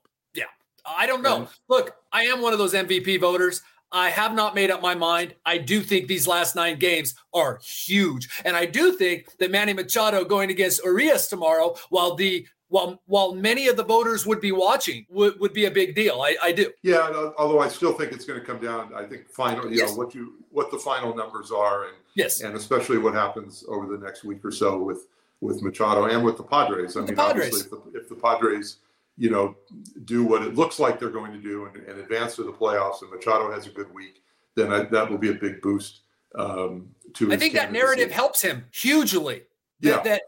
I 0.86 1.06
don't 1.06 1.22
know. 1.22 1.48
Look, 1.68 1.96
I 2.12 2.24
am 2.24 2.42
one 2.42 2.54
of 2.54 2.60
those 2.60 2.74
MVP 2.74 3.20
voters. 3.20 3.62
I 3.92 4.10
have 4.10 4.34
not 4.34 4.56
made 4.56 4.72
up 4.72 4.82
my 4.82 4.96
mind. 4.96 5.36
I 5.46 5.58
do 5.58 5.82
think 5.82 6.08
these 6.08 6.28
last 6.28 6.56
nine 6.56 6.78
games 6.80 7.16
are 7.34 7.60
huge. 7.64 8.28
And 8.44 8.56
I 8.56 8.66
do 8.66 8.94
think 8.94 9.38
that 9.38 9.52
Manny 9.52 9.74
Machado 9.74 10.26
going 10.26 10.50
against 10.50 10.84
Urias 10.84 11.28
tomorrow, 11.28 11.76
while 11.90 12.16
the 12.16 12.46
while 12.68 13.02
while 13.06 13.34
many 13.34 13.68
of 13.68 13.78
the 13.78 13.84
voters 13.84 14.26
would 14.26 14.42
be 14.42 14.52
watching, 14.52 15.06
would, 15.10 15.40
would 15.40 15.54
be 15.54 15.66
a 15.66 15.72
big 15.72 15.96
deal. 15.96 16.22
I, 16.22 16.36
I 16.42 16.52
do. 16.52 16.72
Yeah, 16.82 16.98
uh, 16.98 17.32
although 17.38 17.60
I 17.60 17.70
still 17.70 17.94
think 17.94 18.12
it's 18.12 18.26
going 18.26 18.40
to 18.40 18.46
come 18.46 18.60
down. 18.60 18.94
I 18.94 19.04
think 19.06 19.30
final, 19.30 19.70
you 19.70 19.78
yes. 19.78 19.92
know, 19.92 19.98
what 19.98 20.16
you 20.16 20.34
what 20.52 20.72
the 20.72 20.78
final 20.80 21.16
numbers 21.16 21.52
are, 21.52 21.86
and 21.86 21.96
yes, 22.16 22.42
and 22.42 22.56
especially 22.56 22.98
what 22.98 23.14
happens 23.14 23.64
over 23.70 23.86
the 23.96 24.04
next 24.04 24.24
week 24.24 24.44
or 24.44 24.52
so 24.52 24.82
with 24.82 25.08
with 25.42 25.62
Machado 25.62 26.06
and 26.06 26.24
with 26.24 26.38
the 26.38 26.44
Padres. 26.44 26.98
I 26.98 27.02
mean, 27.02 27.20
obviously, 27.20 27.62
if 27.62 27.70
the, 27.70 27.82
if 27.94 28.10
the 28.10 28.16
Padres 28.16 28.78
you 29.18 29.30
know, 29.30 29.56
do 30.04 30.24
what 30.24 30.42
it 30.42 30.56
looks 30.56 30.80
like 30.80 31.00
they're 31.00 31.10
going 31.10 31.32
to 31.32 31.42
do 31.42 31.66
and, 31.66 31.78
and 31.88 32.00
advance 32.00 32.36
to 32.36 32.44
the 32.44 32.52
playoffs, 32.52 33.02
and 33.02 33.12
Machado 33.12 33.52
has 33.52 33.68
a 33.68 33.72
good 33.72 33.94
week, 33.94 34.22
then 34.56 34.72
I, 34.72 34.84
that 34.84 35.10
will 35.10 35.18
be 35.18 35.30
a 35.30 35.36
big 35.36 35.62
boost 35.62 36.02
um, 36.38 36.90
to. 37.14 37.32
I 37.32 37.38
think 37.38 37.54
that 37.54 37.72
narrative 37.72 38.12
helps 38.12 38.42
him 38.42 38.66
hugely. 38.72 39.44
That, 39.82 39.90
yeah. 39.90 40.02
that 40.04 40.22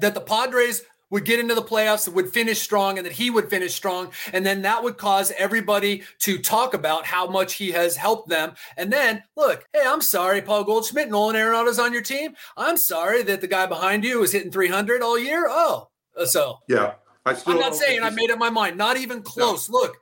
that 0.00 0.14
the 0.14 0.20
Padres 0.20 0.82
would 1.10 1.24
get 1.24 1.38
into 1.38 1.54
the 1.54 1.62
playoffs, 1.62 2.06
and 2.06 2.16
would 2.16 2.32
finish 2.32 2.60
strong, 2.60 2.98
and 2.98 3.06
that 3.06 3.12
he 3.12 3.30
would 3.30 3.48
finish 3.48 3.74
strong. 3.74 4.10
And 4.32 4.44
then 4.44 4.62
that 4.62 4.82
would 4.82 4.98
cause 4.98 5.32
everybody 5.38 6.02
to 6.22 6.38
talk 6.38 6.74
about 6.74 7.06
how 7.06 7.28
much 7.28 7.54
he 7.54 7.70
has 7.70 7.96
helped 7.96 8.28
them. 8.28 8.54
And 8.76 8.92
then, 8.92 9.22
look, 9.36 9.64
hey, 9.72 9.84
I'm 9.86 10.00
sorry, 10.00 10.42
Paul 10.42 10.64
Goldschmidt, 10.64 11.10
Nolan 11.10 11.36
Arenado's 11.36 11.78
on 11.78 11.92
your 11.92 12.02
team. 12.02 12.34
I'm 12.56 12.76
sorry 12.76 13.22
that 13.22 13.40
the 13.40 13.46
guy 13.46 13.66
behind 13.66 14.02
you 14.02 14.18
was 14.18 14.32
hitting 14.32 14.50
300 14.50 15.02
all 15.02 15.18
year. 15.18 15.46
Oh, 15.48 15.88
so. 16.24 16.58
Yeah. 16.68 16.94
I 17.26 17.32
am 17.46 17.58
not 17.58 17.74
saying 17.74 18.02
I 18.02 18.10
made 18.10 18.30
up 18.30 18.38
my 18.38 18.50
mind. 18.50 18.76
Not 18.76 18.96
even 18.96 19.22
close. 19.22 19.68
No. 19.68 19.78
Look, 19.78 19.96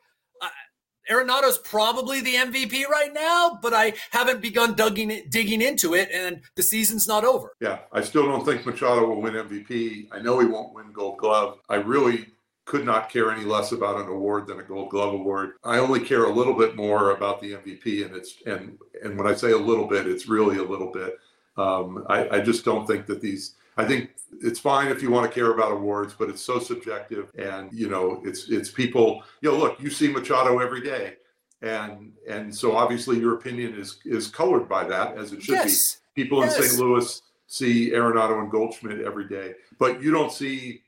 Arenado's 1.11 1.59
probably 1.59 2.21
the 2.21 2.35
MVP 2.35 2.87
right 2.87 3.13
now, 3.13 3.59
but 3.61 3.75
I 3.75 3.95
haven't 4.11 4.41
begun 4.41 4.75
digging 4.75 5.23
digging 5.29 5.61
into 5.61 5.95
it, 5.95 6.11
and 6.13 6.41
the 6.55 6.63
season's 6.63 7.09
not 7.09 7.25
over. 7.25 7.53
Yeah, 7.61 7.81
I 7.93 8.03
still 8.03 8.25
don't 8.25 8.45
think 8.45 8.65
Machado 8.65 9.07
will 9.07 9.21
win 9.21 9.35
MVP. 9.35 10.09
I 10.13 10.21
know 10.21 10.39
he 10.39 10.47
won't 10.47 10.75
win 10.75 10.93
Gold 10.93 11.19
Glove. 11.19 11.59
I 11.69 11.77
really 11.77 12.27
could 12.65 12.85
not 12.85 13.11
care 13.11 13.33
any 13.33 13.45
less 13.45 13.73
about 13.73 14.01
an 14.01 14.07
award 14.07 14.47
than 14.47 14.61
a 14.61 14.63
Gold 14.63 14.91
Glove 14.91 15.15
award. 15.15 15.55
I 15.65 15.79
only 15.79 16.01
care 16.01 16.25
a 16.25 16.33
little 16.33 16.55
bit 16.55 16.77
more 16.77 17.11
about 17.11 17.41
the 17.41 17.53
MVP, 17.55 18.07
and 18.07 18.15
it's 18.15 18.37
and 18.47 18.79
and 19.03 19.19
when 19.19 19.27
I 19.27 19.35
say 19.35 19.51
a 19.51 19.59
little 19.59 19.87
bit, 19.87 20.07
it's 20.07 20.29
really 20.29 20.59
a 20.59 20.65
little 20.65 20.93
bit. 20.93 21.19
Um, 21.57 22.05
I, 22.09 22.37
I 22.37 22.41
just 22.41 22.65
don't 22.65 22.87
think 22.87 23.07
that 23.07 23.21
these 23.21 23.57
I 23.77 23.85
think 23.85 24.11
it's 24.41 24.61
fine 24.61 24.89
if 24.89 25.03
you 25.03 25.11
want 25.11 25.31
to 25.31 25.35
care 25.35 25.53
about 25.53 25.73
awards, 25.73 26.15
but 26.19 26.29
it's 26.29 26.43
so 26.43 26.59
subjective. 26.59 27.31
And 27.39 27.73
you 27.73 27.89
know, 27.89 28.21
it's 28.25 28.49
it's 28.49 28.71
people. 28.71 29.23
You 29.41 29.51
know, 29.51 29.59
look, 29.59 29.81
you 29.81 29.91
see 29.91 30.09
Machado 30.09 30.59
every 30.59 30.83
day, 30.83 31.15
and 31.63 32.13
and 32.29 32.55
so 32.55 32.77
obviously 32.77 33.19
your 33.19 33.35
opinion 33.35 33.75
is 33.75 33.99
is 34.05 34.29
colored 34.29 34.69
by 34.69 34.85
that, 34.85 35.17
as 35.17 35.33
it 35.33 35.43
should 35.43 35.55
yes. 35.55 35.97
be. 36.15 36.23
People 36.23 36.41
yes. 36.41 36.57
in 36.57 36.63
St. 36.65 36.81
Louis 36.81 37.23
see 37.47 37.91
Arenado 37.91 38.41
and 38.41 38.51
Goldschmidt 38.51 39.01
every 39.01 39.29
day, 39.29 39.55
but 39.79 40.03
you 40.03 40.11
don't 40.11 40.33
see. 40.33 40.83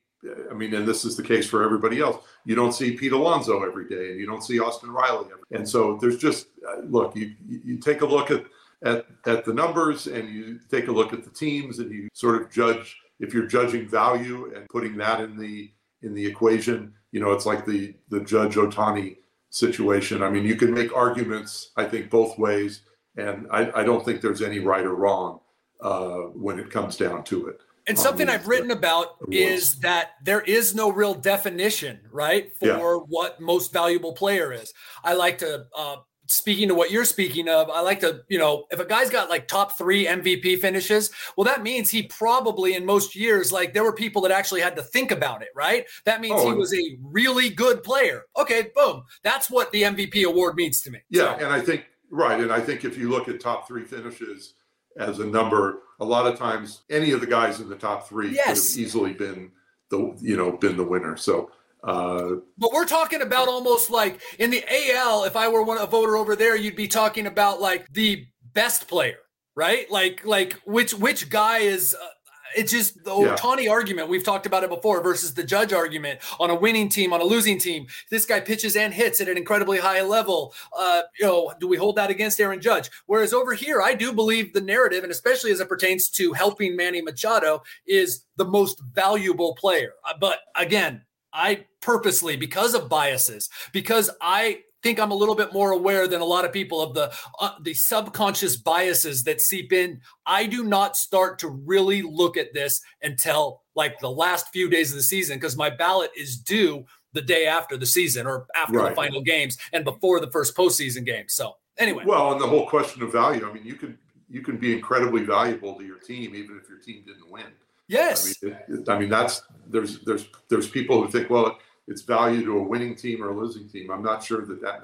I 0.50 0.54
mean, 0.54 0.72
and 0.72 0.88
this 0.88 1.04
is 1.04 1.18
the 1.18 1.22
case 1.22 1.46
for 1.46 1.62
everybody 1.62 2.00
else. 2.00 2.24
You 2.46 2.54
don't 2.54 2.72
see 2.72 2.92
Pete 2.92 3.12
Alonso 3.12 3.62
every 3.62 3.86
day, 3.86 4.12
and 4.12 4.20
you 4.20 4.24
don't 4.24 4.42
see 4.42 4.58
Austin 4.58 4.90
Riley. 4.90 5.26
Every, 5.26 5.58
and 5.58 5.68
so 5.68 5.98
there's 6.00 6.16
just 6.16 6.46
uh, 6.66 6.80
look. 6.80 7.14
You 7.14 7.34
you 7.46 7.76
take 7.76 8.00
a 8.00 8.06
look 8.06 8.30
at 8.30 8.44
at, 8.84 9.06
at 9.26 9.44
the 9.44 9.52
numbers 9.52 10.06
and 10.06 10.28
you 10.28 10.60
take 10.70 10.88
a 10.88 10.92
look 10.92 11.12
at 11.12 11.24
the 11.24 11.30
teams 11.30 11.78
and 11.78 11.90
you 11.90 12.08
sort 12.12 12.40
of 12.40 12.50
judge 12.50 12.96
if 13.18 13.32
you're 13.32 13.46
judging 13.46 13.88
value 13.88 14.52
and 14.54 14.68
putting 14.68 14.96
that 14.96 15.20
in 15.20 15.36
the 15.36 15.72
in 16.02 16.14
the 16.14 16.24
equation 16.24 16.92
you 17.10 17.20
know 17.20 17.32
it's 17.32 17.46
like 17.46 17.64
the 17.64 17.94
the 18.10 18.20
judge 18.20 18.54
Ohtani 18.54 19.16
situation 19.50 20.22
i 20.22 20.28
mean 20.28 20.44
you 20.44 20.56
can 20.56 20.72
make 20.72 20.94
arguments 20.94 21.70
i 21.76 21.84
think 21.84 22.10
both 22.10 22.38
ways 22.38 22.82
and 23.16 23.46
i, 23.50 23.80
I 23.80 23.84
don't 23.84 24.04
think 24.04 24.20
there's 24.20 24.42
any 24.42 24.58
right 24.58 24.84
or 24.84 24.94
wrong 24.94 25.40
uh, 25.80 26.18
when 26.34 26.58
it 26.58 26.70
comes 26.70 26.96
down 26.96 27.24
to 27.24 27.48
it 27.48 27.60
and 27.86 27.98
something 27.98 28.30
I've 28.30 28.48
written 28.48 28.70
about 28.70 29.16
is 29.30 29.80
that 29.80 30.12
there 30.22 30.40
is 30.40 30.74
no 30.74 30.90
real 30.90 31.12
definition, 31.12 32.00
right, 32.10 32.50
for 32.56 32.66
yeah. 32.66 32.78
what 33.08 33.40
most 33.40 33.74
valuable 33.74 34.14
player 34.14 34.54
is. 34.54 34.72
I 35.04 35.12
like 35.12 35.36
to 35.38 35.66
uh, 35.76 35.96
speaking 36.26 36.68
to 36.68 36.74
what 36.74 36.90
you're 36.90 37.04
speaking 37.04 37.48
of, 37.48 37.68
I 37.70 37.80
like 37.80 38.00
to, 38.00 38.22
you 38.28 38.38
know, 38.38 38.64
if 38.70 38.80
a 38.80 38.84
guy's 38.84 39.10
got 39.10 39.28
like 39.28 39.48
top 39.48 39.76
three 39.76 40.06
MVP 40.06 40.58
finishes, 40.58 41.10
well, 41.36 41.44
that 41.44 41.62
means 41.62 41.90
he 41.90 42.04
probably 42.04 42.74
in 42.74 42.84
most 42.84 43.14
years, 43.14 43.52
like 43.52 43.74
there 43.74 43.84
were 43.84 43.92
people 43.92 44.22
that 44.22 44.30
actually 44.30 44.60
had 44.60 44.76
to 44.76 44.82
think 44.82 45.10
about 45.10 45.42
it, 45.42 45.48
right? 45.54 45.86
That 46.04 46.20
means 46.20 46.34
oh, 46.38 46.50
he 46.50 46.54
was 46.54 46.72
a 46.74 46.98
really 47.02 47.50
good 47.50 47.82
player. 47.82 48.24
Okay, 48.36 48.70
boom. 48.74 49.04
That's 49.22 49.50
what 49.50 49.70
the 49.72 49.82
MVP 49.82 50.24
award 50.24 50.56
means 50.56 50.80
to 50.82 50.90
me. 50.90 51.00
Yeah. 51.10 51.36
So. 51.36 51.44
And 51.44 51.52
I 51.52 51.60
think, 51.60 51.86
right. 52.10 52.40
And 52.40 52.52
I 52.52 52.60
think 52.60 52.84
if 52.84 52.96
you 52.96 53.10
look 53.10 53.28
at 53.28 53.40
top 53.40 53.66
three 53.68 53.84
finishes 53.84 54.54
as 54.98 55.18
a 55.18 55.26
number, 55.26 55.80
a 56.00 56.04
lot 56.04 56.26
of 56.26 56.38
times 56.38 56.82
any 56.90 57.12
of 57.12 57.20
the 57.20 57.26
guys 57.26 57.60
in 57.60 57.68
the 57.68 57.76
top 57.76 58.08
three 58.08 58.34
yes. 58.34 58.46
could 58.46 58.78
have 58.78 58.86
easily 58.86 59.12
been 59.12 59.50
the, 59.90 60.16
you 60.20 60.36
know, 60.36 60.52
been 60.52 60.76
the 60.76 60.84
winner. 60.84 61.16
So, 61.16 61.50
uh, 61.84 62.36
but 62.56 62.72
we're 62.72 62.86
talking 62.86 63.20
about 63.20 63.48
almost 63.48 63.90
like 63.90 64.20
in 64.38 64.50
the 64.50 64.64
AL. 64.68 65.24
If 65.24 65.36
I 65.36 65.48
were 65.48 65.62
one 65.62 65.78
a 65.78 65.86
voter 65.86 66.16
over 66.16 66.34
there, 66.34 66.56
you'd 66.56 66.76
be 66.76 66.88
talking 66.88 67.26
about 67.26 67.60
like 67.60 67.92
the 67.92 68.26
best 68.54 68.88
player, 68.88 69.18
right? 69.54 69.90
Like 69.90 70.24
like 70.24 70.54
which 70.64 70.94
which 70.94 71.28
guy 71.28 71.58
is. 71.58 71.94
Uh, 71.94 72.08
it's 72.56 72.70
just 72.70 73.02
the 73.02 73.10
yeah. 73.10 73.34
Ohtani 73.34 73.68
argument. 73.68 74.08
We've 74.08 74.22
talked 74.22 74.46
about 74.46 74.62
it 74.62 74.70
before 74.70 75.02
versus 75.02 75.34
the 75.34 75.42
judge 75.42 75.72
argument 75.72 76.20
on 76.38 76.50
a 76.50 76.54
winning 76.54 76.88
team, 76.88 77.12
on 77.12 77.20
a 77.20 77.24
losing 77.24 77.58
team. 77.58 77.86
This 78.12 78.24
guy 78.24 78.38
pitches 78.38 78.76
and 78.76 78.94
hits 78.94 79.20
at 79.20 79.28
an 79.28 79.36
incredibly 79.36 79.78
high 79.78 80.02
level. 80.02 80.54
Uh, 80.76 81.02
you 81.18 81.26
know, 81.26 81.52
do 81.58 81.66
we 81.66 81.76
hold 81.76 81.96
that 81.96 82.10
against 82.10 82.38
Aaron 82.38 82.60
Judge? 82.60 82.90
Whereas 83.06 83.32
over 83.32 83.54
here, 83.54 83.82
I 83.82 83.94
do 83.94 84.12
believe 84.12 84.52
the 84.52 84.60
narrative, 84.60 85.02
and 85.02 85.10
especially 85.10 85.50
as 85.50 85.58
it 85.58 85.68
pertains 85.68 86.08
to 86.10 86.32
helping 86.32 86.76
Manny 86.76 87.02
Machado, 87.02 87.62
is 87.88 88.24
the 88.36 88.44
most 88.44 88.80
valuable 88.92 89.56
player. 89.56 89.94
Uh, 90.04 90.14
but 90.20 90.38
again, 90.54 91.02
I 91.34 91.66
purposely, 91.82 92.36
because 92.36 92.74
of 92.74 92.88
biases, 92.88 93.50
because 93.72 94.08
I 94.20 94.60
think 94.84 95.00
I'm 95.00 95.10
a 95.10 95.14
little 95.14 95.34
bit 95.34 95.52
more 95.52 95.72
aware 95.72 96.06
than 96.06 96.20
a 96.20 96.24
lot 96.24 96.44
of 96.44 96.52
people 96.52 96.80
of 96.80 96.94
the 96.94 97.12
uh, 97.40 97.54
the 97.62 97.74
subconscious 97.74 98.56
biases 98.56 99.24
that 99.24 99.40
seep 99.40 99.72
in. 99.72 100.00
I 100.26 100.46
do 100.46 100.62
not 100.62 100.96
start 100.96 101.40
to 101.40 101.48
really 101.48 102.02
look 102.02 102.36
at 102.36 102.54
this 102.54 102.80
until 103.02 103.62
like 103.74 103.98
the 103.98 104.10
last 104.10 104.46
few 104.52 104.70
days 104.70 104.92
of 104.92 104.96
the 104.96 105.02
season 105.02 105.38
because 105.38 105.56
my 105.56 105.70
ballot 105.70 106.12
is 106.16 106.36
due 106.36 106.84
the 107.14 107.22
day 107.22 107.46
after 107.46 107.76
the 107.76 107.86
season 107.86 108.26
or 108.26 108.46
after 108.54 108.78
right. 108.78 108.90
the 108.90 108.94
final 108.94 109.22
games 109.22 109.56
and 109.72 109.84
before 109.84 110.20
the 110.20 110.30
first 110.30 110.56
postseason 110.56 111.04
game. 111.04 111.24
So 111.28 111.54
anyway, 111.78 112.04
well, 112.06 112.32
and 112.32 112.40
the 112.40 112.46
whole 112.46 112.66
question 112.68 113.02
of 113.02 113.10
value. 113.10 113.48
I 113.48 113.52
mean, 113.52 113.64
you 113.64 113.74
can 113.74 113.98
you 114.28 114.42
can 114.42 114.58
be 114.58 114.72
incredibly 114.72 115.22
valuable 115.22 115.74
to 115.74 115.84
your 115.84 115.98
team 115.98 116.34
even 116.34 116.60
if 116.62 116.68
your 116.68 116.78
team 116.78 117.04
didn't 117.06 117.30
win. 117.30 117.46
Yes. 117.88 118.34
I 118.42 118.46
mean, 118.46 118.84
I 118.88 118.98
mean, 118.98 119.08
that's 119.08 119.42
there's 119.66 120.00
there's 120.00 120.28
there's 120.48 120.68
people 120.68 121.02
who 121.02 121.10
think, 121.10 121.30
well, 121.30 121.58
it's 121.86 122.02
value 122.02 122.44
to 122.44 122.58
a 122.58 122.62
winning 122.62 122.94
team 122.94 123.22
or 123.22 123.30
a 123.30 123.36
losing 123.36 123.68
team. 123.68 123.90
I'm 123.90 124.02
not 124.02 124.22
sure 124.22 124.44
that 124.46 124.60
that 124.62 124.82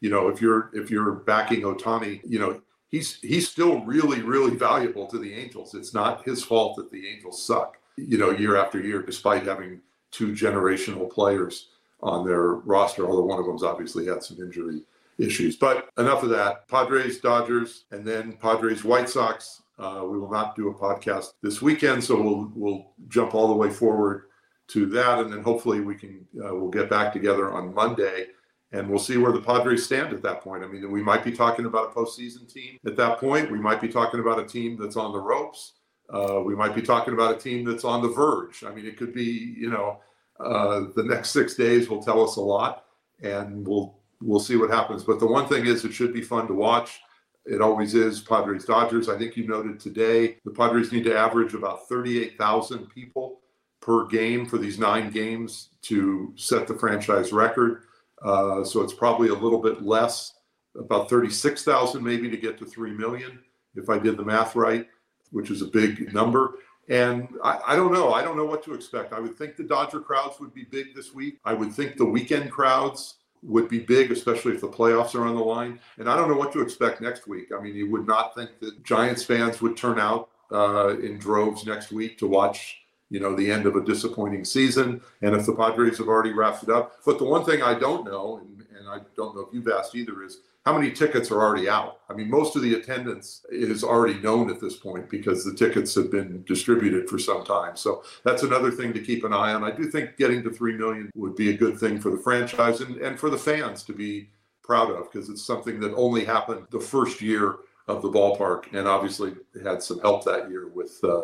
you 0.00 0.10
know 0.10 0.28
if 0.28 0.40
you're 0.40 0.70
if 0.74 0.90
you're 0.90 1.12
backing 1.12 1.62
Ohtani, 1.62 2.20
you 2.26 2.38
know 2.38 2.60
he's 2.90 3.18
he's 3.20 3.48
still 3.48 3.80
really 3.84 4.22
really 4.22 4.56
valuable 4.56 5.06
to 5.06 5.18
the 5.18 5.32
Angels. 5.32 5.74
It's 5.74 5.94
not 5.94 6.24
his 6.24 6.42
fault 6.42 6.76
that 6.76 6.90
the 6.90 7.08
Angels 7.08 7.42
suck, 7.42 7.78
you 7.96 8.18
know, 8.18 8.30
year 8.30 8.56
after 8.56 8.80
year, 8.80 9.02
despite 9.02 9.46
having 9.46 9.80
two 10.10 10.32
generational 10.32 11.10
players 11.10 11.68
on 12.00 12.26
their 12.26 12.54
roster. 12.54 13.06
Although 13.06 13.24
one 13.24 13.38
of 13.38 13.46
them's 13.46 13.62
obviously 13.62 14.06
had 14.06 14.22
some 14.22 14.38
injury 14.38 14.82
issues. 15.18 15.56
But 15.56 15.88
enough 15.98 16.22
of 16.22 16.30
that. 16.30 16.68
Padres, 16.68 17.20
Dodgers, 17.20 17.84
and 17.90 18.04
then 18.04 18.34
Padres, 18.34 18.84
White 18.84 19.08
Sox. 19.08 19.61
Uh, 19.78 20.02
we 20.04 20.18
will 20.18 20.30
not 20.30 20.54
do 20.54 20.68
a 20.68 20.74
podcast 20.74 21.32
this 21.42 21.62
weekend, 21.62 22.04
so 22.04 22.20
we'll 22.20 22.52
we'll 22.54 22.92
jump 23.08 23.34
all 23.34 23.48
the 23.48 23.54
way 23.54 23.70
forward 23.70 24.24
to 24.68 24.86
that, 24.86 25.18
and 25.18 25.32
then 25.32 25.42
hopefully 25.42 25.80
we 25.80 25.94
can 25.94 26.26
uh, 26.38 26.54
we'll 26.54 26.70
get 26.70 26.90
back 26.90 27.12
together 27.12 27.50
on 27.52 27.74
Monday, 27.74 28.26
and 28.72 28.88
we'll 28.88 28.98
see 28.98 29.16
where 29.16 29.32
the 29.32 29.40
Padres 29.40 29.84
stand 29.84 30.12
at 30.12 30.22
that 30.22 30.40
point. 30.40 30.62
I 30.62 30.66
mean, 30.66 30.90
we 30.90 31.02
might 31.02 31.24
be 31.24 31.32
talking 31.32 31.66
about 31.66 31.90
a 31.90 31.94
postseason 31.94 32.52
team 32.52 32.78
at 32.86 32.96
that 32.96 33.18
point. 33.18 33.50
We 33.50 33.58
might 33.58 33.80
be 33.80 33.88
talking 33.88 34.20
about 34.20 34.38
a 34.38 34.46
team 34.46 34.78
that's 34.78 34.96
on 34.96 35.12
the 35.12 35.20
ropes. 35.20 35.74
Uh, 36.12 36.42
we 36.44 36.54
might 36.54 36.74
be 36.74 36.82
talking 36.82 37.14
about 37.14 37.34
a 37.34 37.38
team 37.38 37.64
that's 37.64 37.84
on 37.84 38.02
the 38.02 38.08
verge. 38.08 38.64
I 38.64 38.74
mean, 38.74 38.86
it 38.86 38.96
could 38.96 39.14
be 39.14 39.54
you 39.56 39.70
know 39.70 40.00
uh, 40.38 40.84
the 40.94 41.04
next 41.04 41.30
six 41.30 41.54
days 41.54 41.88
will 41.88 42.02
tell 42.02 42.22
us 42.22 42.36
a 42.36 42.40
lot, 42.40 42.84
and 43.22 43.66
we'll 43.66 43.98
we'll 44.20 44.40
see 44.40 44.56
what 44.56 44.70
happens. 44.70 45.02
But 45.04 45.18
the 45.18 45.26
one 45.26 45.48
thing 45.48 45.66
is, 45.66 45.84
it 45.84 45.92
should 45.92 46.12
be 46.12 46.22
fun 46.22 46.46
to 46.46 46.54
watch. 46.54 47.00
It 47.44 47.60
always 47.60 47.94
is. 47.94 48.20
Padres 48.20 48.64
Dodgers. 48.64 49.08
I 49.08 49.18
think 49.18 49.36
you 49.36 49.46
noted 49.46 49.80
today 49.80 50.38
the 50.44 50.50
Padres 50.50 50.92
need 50.92 51.04
to 51.04 51.16
average 51.16 51.54
about 51.54 51.88
38,000 51.88 52.86
people 52.88 53.40
per 53.80 54.06
game 54.06 54.46
for 54.46 54.58
these 54.58 54.78
nine 54.78 55.10
games 55.10 55.70
to 55.82 56.32
set 56.36 56.68
the 56.68 56.74
franchise 56.74 57.32
record. 57.32 57.82
Uh, 58.22 58.62
so 58.62 58.80
it's 58.82 58.94
probably 58.94 59.28
a 59.28 59.34
little 59.34 59.58
bit 59.58 59.82
less, 59.82 60.34
about 60.78 61.10
36,000 61.10 62.02
maybe 62.02 62.30
to 62.30 62.36
get 62.36 62.56
to 62.58 62.64
3 62.64 62.92
million, 62.92 63.40
if 63.74 63.90
I 63.90 63.98
did 63.98 64.16
the 64.16 64.24
math 64.24 64.54
right, 64.54 64.86
which 65.32 65.50
is 65.50 65.62
a 65.62 65.66
big 65.66 66.14
number. 66.14 66.54
And 66.88 67.28
I, 67.42 67.58
I, 67.68 67.76
don't 67.76 67.92
know. 67.92 68.12
I 68.12 68.22
don't 68.22 68.36
know 68.36 68.44
what 68.44 68.62
to 68.64 68.74
expect. 68.74 69.12
I 69.12 69.20
would 69.20 69.36
think 69.36 69.56
the 69.56 69.64
Dodger 69.64 70.00
crowds 70.00 70.38
would 70.38 70.54
be 70.54 70.64
big 70.64 70.94
this 70.94 71.12
week. 71.12 71.40
I 71.44 71.54
would 71.54 71.72
think 71.72 71.96
the 71.96 72.04
weekend 72.04 72.52
crowds 72.52 73.16
would 73.42 73.68
be 73.68 73.80
big, 73.80 74.12
especially 74.12 74.54
if 74.54 74.60
the 74.60 74.68
playoffs 74.68 75.14
are 75.14 75.26
on 75.26 75.34
the 75.34 75.42
line. 75.42 75.80
And 75.98 76.08
I 76.08 76.16
don't 76.16 76.28
know 76.28 76.36
what 76.36 76.52
to 76.52 76.60
expect 76.60 77.00
next 77.00 77.26
week. 77.26 77.50
I 77.56 77.60
mean, 77.60 77.74
you 77.74 77.90
would 77.90 78.06
not 78.06 78.34
think 78.34 78.58
that 78.60 78.82
Giants 78.84 79.24
fans 79.24 79.60
would 79.60 79.76
turn 79.76 79.98
out 79.98 80.30
uh, 80.52 80.96
in 80.98 81.18
droves 81.18 81.66
next 81.66 81.92
week 81.92 82.18
to 82.18 82.26
watch, 82.26 82.82
you 83.10 83.20
know, 83.20 83.34
the 83.34 83.50
end 83.50 83.66
of 83.66 83.74
a 83.74 83.84
disappointing 83.84 84.44
season. 84.44 85.00
And 85.22 85.34
if 85.34 85.46
the 85.46 85.54
Padres 85.54 85.98
have 85.98 86.08
already 86.08 86.32
wrapped 86.32 86.62
it 86.62 86.70
up, 86.70 87.04
but 87.04 87.18
the 87.18 87.24
one 87.24 87.44
thing 87.44 87.62
I 87.62 87.74
don't 87.78 88.04
know, 88.04 88.38
and, 88.38 88.64
and 88.78 88.88
I 88.88 89.00
don't 89.16 89.34
know 89.34 89.42
if 89.42 89.52
you've 89.52 89.68
asked 89.68 89.94
either, 89.94 90.22
is 90.22 90.38
how 90.64 90.76
many 90.76 90.92
tickets 90.92 91.30
are 91.30 91.40
already 91.40 91.68
out? 91.68 92.00
I 92.08 92.14
mean, 92.14 92.30
most 92.30 92.54
of 92.54 92.62
the 92.62 92.74
attendance 92.74 93.44
is 93.50 93.82
already 93.82 94.14
known 94.20 94.48
at 94.48 94.60
this 94.60 94.76
point 94.76 95.10
because 95.10 95.44
the 95.44 95.54
tickets 95.54 95.94
have 95.96 96.10
been 96.10 96.44
distributed 96.44 97.08
for 97.08 97.18
some 97.18 97.44
time. 97.44 97.76
So 97.76 98.04
that's 98.24 98.44
another 98.44 98.70
thing 98.70 98.92
to 98.92 99.00
keep 99.00 99.24
an 99.24 99.32
eye 99.32 99.54
on. 99.54 99.64
I 99.64 99.72
do 99.72 99.90
think 99.90 100.16
getting 100.16 100.42
to 100.44 100.50
3 100.50 100.76
million 100.76 101.10
would 101.16 101.34
be 101.34 101.50
a 101.50 101.56
good 101.56 101.78
thing 101.78 102.00
for 102.00 102.10
the 102.10 102.18
franchise 102.18 102.80
and, 102.80 102.96
and 102.98 103.18
for 103.18 103.28
the 103.28 103.38
fans 103.38 103.82
to 103.84 103.92
be 103.92 104.30
proud 104.62 104.90
of 104.90 105.10
because 105.10 105.28
it's 105.28 105.44
something 105.44 105.80
that 105.80 105.92
only 105.94 106.24
happened 106.24 106.66
the 106.70 106.80
first 106.80 107.20
year 107.20 107.56
of 107.88 108.00
the 108.00 108.08
ballpark 108.08 108.72
and 108.72 108.86
obviously 108.86 109.34
had 109.64 109.82
some 109.82 109.98
help 110.00 110.24
that 110.24 110.48
year 110.48 110.68
with 110.68 111.02
uh, 111.02 111.22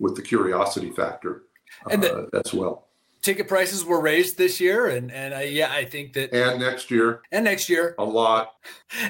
with 0.00 0.16
the 0.16 0.22
curiosity 0.22 0.90
factor 0.90 1.44
uh, 1.86 1.90
and 1.90 2.02
the, 2.02 2.28
as 2.44 2.52
well 2.52 2.88
ticket 3.22 3.48
prices 3.48 3.84
were 3.84 4.00
raised 4.00 4.38
this 4.38 4.60
year, 4.60 4.86
and 4.88 5.10
and 5.12 5.34
I, 5.34 5.42
yeah, 5.42 5.70
I 5.72 5.84
think 5.84 6.14
that 6.14 6.32
and 6.32 6.60
next 6.60 6.90
year 6.90 7.22
and 7.32 7.44
next 7.44 7.68
year 7.68 7.94
a 7.98 8.04
lot. 8.04 8.54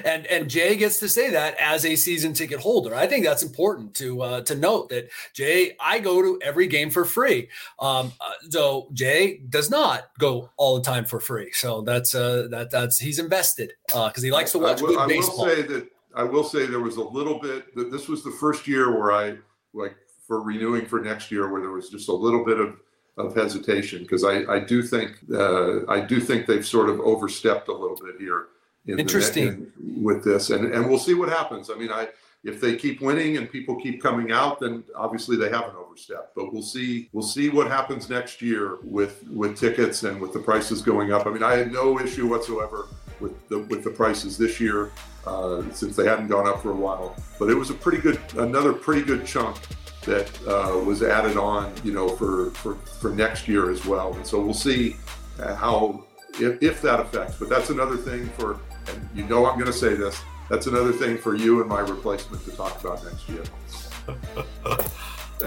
And 0.05 0.25
and 0.27 0.49
Jay 0.49 0.75
gets 0.75 0.99
to 0.99 1.09
say 1.09 1.29
that 1.31 1.55
as 1.59 1.85
a 1.85 1.95
season 1.95 2.33
ticket 2.33 2.59
holder. 2.59 2.95
I 2.95 3.07
think 3.07 3.25
that's 3.25 3.43
important 3.43 3.93
to 3.95 4.21
uh, 4.21 4.41
to 4.41 4.55
note 4.55 4.89
that 4.89 5.09
Jay, 5.33 5.75
I 5.79 5.99
go 5.99 6.21
to 6.21 6.39
every 6.43 6.67
game 6.67 6.89
for 6.89 7.05
free. 7.05 7.49
Um, 7.79 8.11
uh, 8.19 8.31
so 8.49 8.89
Jay 8.93 9.41
does 9.49 9.69
not 9.69 10.09
go 10.19 10.49
all 10.57 10.77
the 10.77 10.83
time 10.83 11.05
for 11.05 11.19
free. 11.19 11.51
So 11.53 11.81
that's 11.81 12.13
uh, 12.13 12.47
that 12.51 12.71
that's 12.71 12.99
he's 12.99 13.19
invested 13.19 13.73
because 13.87 14.17
uh, 14.17 14.21
he 14.21 14.31
likes 14.31 14.51
to 14.53 14.59
watch 14.59 14.79
I 14.79 14.83
will, 14.83 14.95
good 14.95 15.07
baseball. 15.07 15.45
I 15.45 15.47
will 15.47 15.55
say 15.55 15.61
that 15.63 15.87
I 16.15 16.23
will 16.23 16.43
say 16.43 16.65
there 16.65 16.79
was 16.79 16.97
a 16.97 17.03
little 17.03 17.39
bit 17.39 17.73
that 17.75 17.91
this 17.91 18.07
was 18.07 18.23
the 18.23 18.31
first 18.31 18.67
year 18.67 18.97
where 18.97 19.11
I 19.11 19.37
like 19.73 19.95
for 20.27 20.41
renewing 20.41 20.85
for 20.85 20.99
next 20.99 21.31
year 21.31 21.51
where 21.51 21.61
there 21.61 21.71
was 21.71 21.89
just 21.89 22.09
a 22.09 22.13
little 22.13 22.45
bit 22.45 22.59
of 22.59 22.77
of 23.17 23.35
hesitation 23.35 24.03
because 24.03 24.23
I, 24.23 24.43
I 24.51 24.59
do 24.59 24.81
think 24.81 25.17
uh, 25.33 25.85
I 25.87 25.99
do 25.99 26.19
think 26.19 26.47
they've 26.47 26.65
sort 26.65 26.89
of 26.89 26.99
overstepped 26.99 27.67
a 27.67 27.73
little 27.73 27.97
bit 27.97 28.15
here. 28.19 28.47
In 28.87 28.99
Interesting 28.99 29.71
the, 29.77 29.95
in, 29.95 30.03
with 30.03 30.23
this, 30.23 30.49
and 30.49 30.73
and 30.73 30.89
we'll 30.89 30.99
see 30.99 31.13
what 31.13 31.29
happens. 31.29 31.69
I 31.69 31.75
mean, 31.75 31.91
I 31.91 32.07
if 32.43 32.59
they 32.59 32.75
keep 32.75 33.01
winning 33.01 33.37
and 33.37 33.51
people 33.51 33.75
keep 33.75 34.01
coming 34.01 34.31
out, 34.31 34.59
then 34.59 34.83
obviously 34.95 35.37
they 35.37 35.49
haven't 35.49 35.75
overstepped. 35.75 36.33
But 36.35 36.51
we'll 36.51 36.63
see. 36.63 37.09
We'll 37.13 37.23
see 37.23 37.49
what 37.49 37.67
happens 37.67 38.09
next 38.09 38.41
year 38.41 38.79
with 38.83 39.23
with 39.29 39.57
tickets 39.57 40.03
and 40.03 40.19
with 40.19 40.33
the 40.33 40.39
prices 40.39 40.81
going 40.81 41.11
up. 41.11 41.27
I 41.27 41.29
mean, 41.29 41.43
I 41.43 41.53
had 41.53 41.71
no 41.71 41.99
issue 41.99 42.27
whatsoever 42.27 42.87
with 43.19 43.47
the 43.49 43.59
with 43.59 43.83
the 43.83 43.91
prices 43.91 44.37
this 44.37 44.59
year 44.59 44.91
uh, 45.27 45.61
since 45.71 45.95
they 45.95 46.05
hadn't 46.05 46.27
gone 46.27 46.47
up 46.47 46.61
for 46.63 46.71
a 46.71 46.75
while. 46.75 47.15
But 47.37 47.49
it 47.49 47.55
was 47.55 47.69
a 47.69 47.75
pretty 47.75 47.99
good, 47.99 48.19
another 48.37 48.73
pretty 48.73 49.03
good 49.03 49.25
chunk 49.25 49.57
that 50.05 50.29
uh, 50.47 50.77
was 50.79 51.03
added 51.03 51.37
on, 51.37 51.73
you 51.83 51.93
know, 51.93 52.09
for, 52.09 52.51
for, 52.51 52.75
for 52.75 53.11
next 53.11 53.47
year 53.47 53.69
as 53.69 53.85
well. 53.85 54.13
And 54.13 54.25
so 54.25 54.39
we'll 54.39 54.53
see 54.53 54.97
uh, 55.39 55.55
how, 55.55 56.03
if, 56.39 56.61
if 56.61 56.81
that 56.81 56.99
affects. 56.99 57.37
But 57.37 57.49
that's 57.49 57.69
another 57.69 57.97
thing 57.97 58.27
for, 58.37 58.59
and 58.87 59.09
you 59.13 59.25
know 59.27 59.45
I'm 59.45 59.59
going 59.59 59.71
to 59.71 59.77
say 59.77 59.93
this, 59.93 60.19
that's 60.49 60.67
another 60.67 60.91
thing 60.91 61.17
for 61.17 61.35
you 61.35 61.61
and 61.61 61.69
my 61.69 61.79
replacement 61.79 62.43
to 62.45 62.51
talk 62.51 62.79
about 62.81 63.03
next 63.05 63.29
year. 63.29 63.43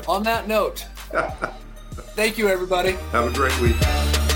on 0.08 0.22
that 0.22 0.48
note, 0.48 0.86
thank 2.14 2.38
you, 2.38 2.48
everybody. 2.48 2.92
Have 3.12 3.26
a 3.26 3.32
great 3.32 3.58
week. 3.60 4.33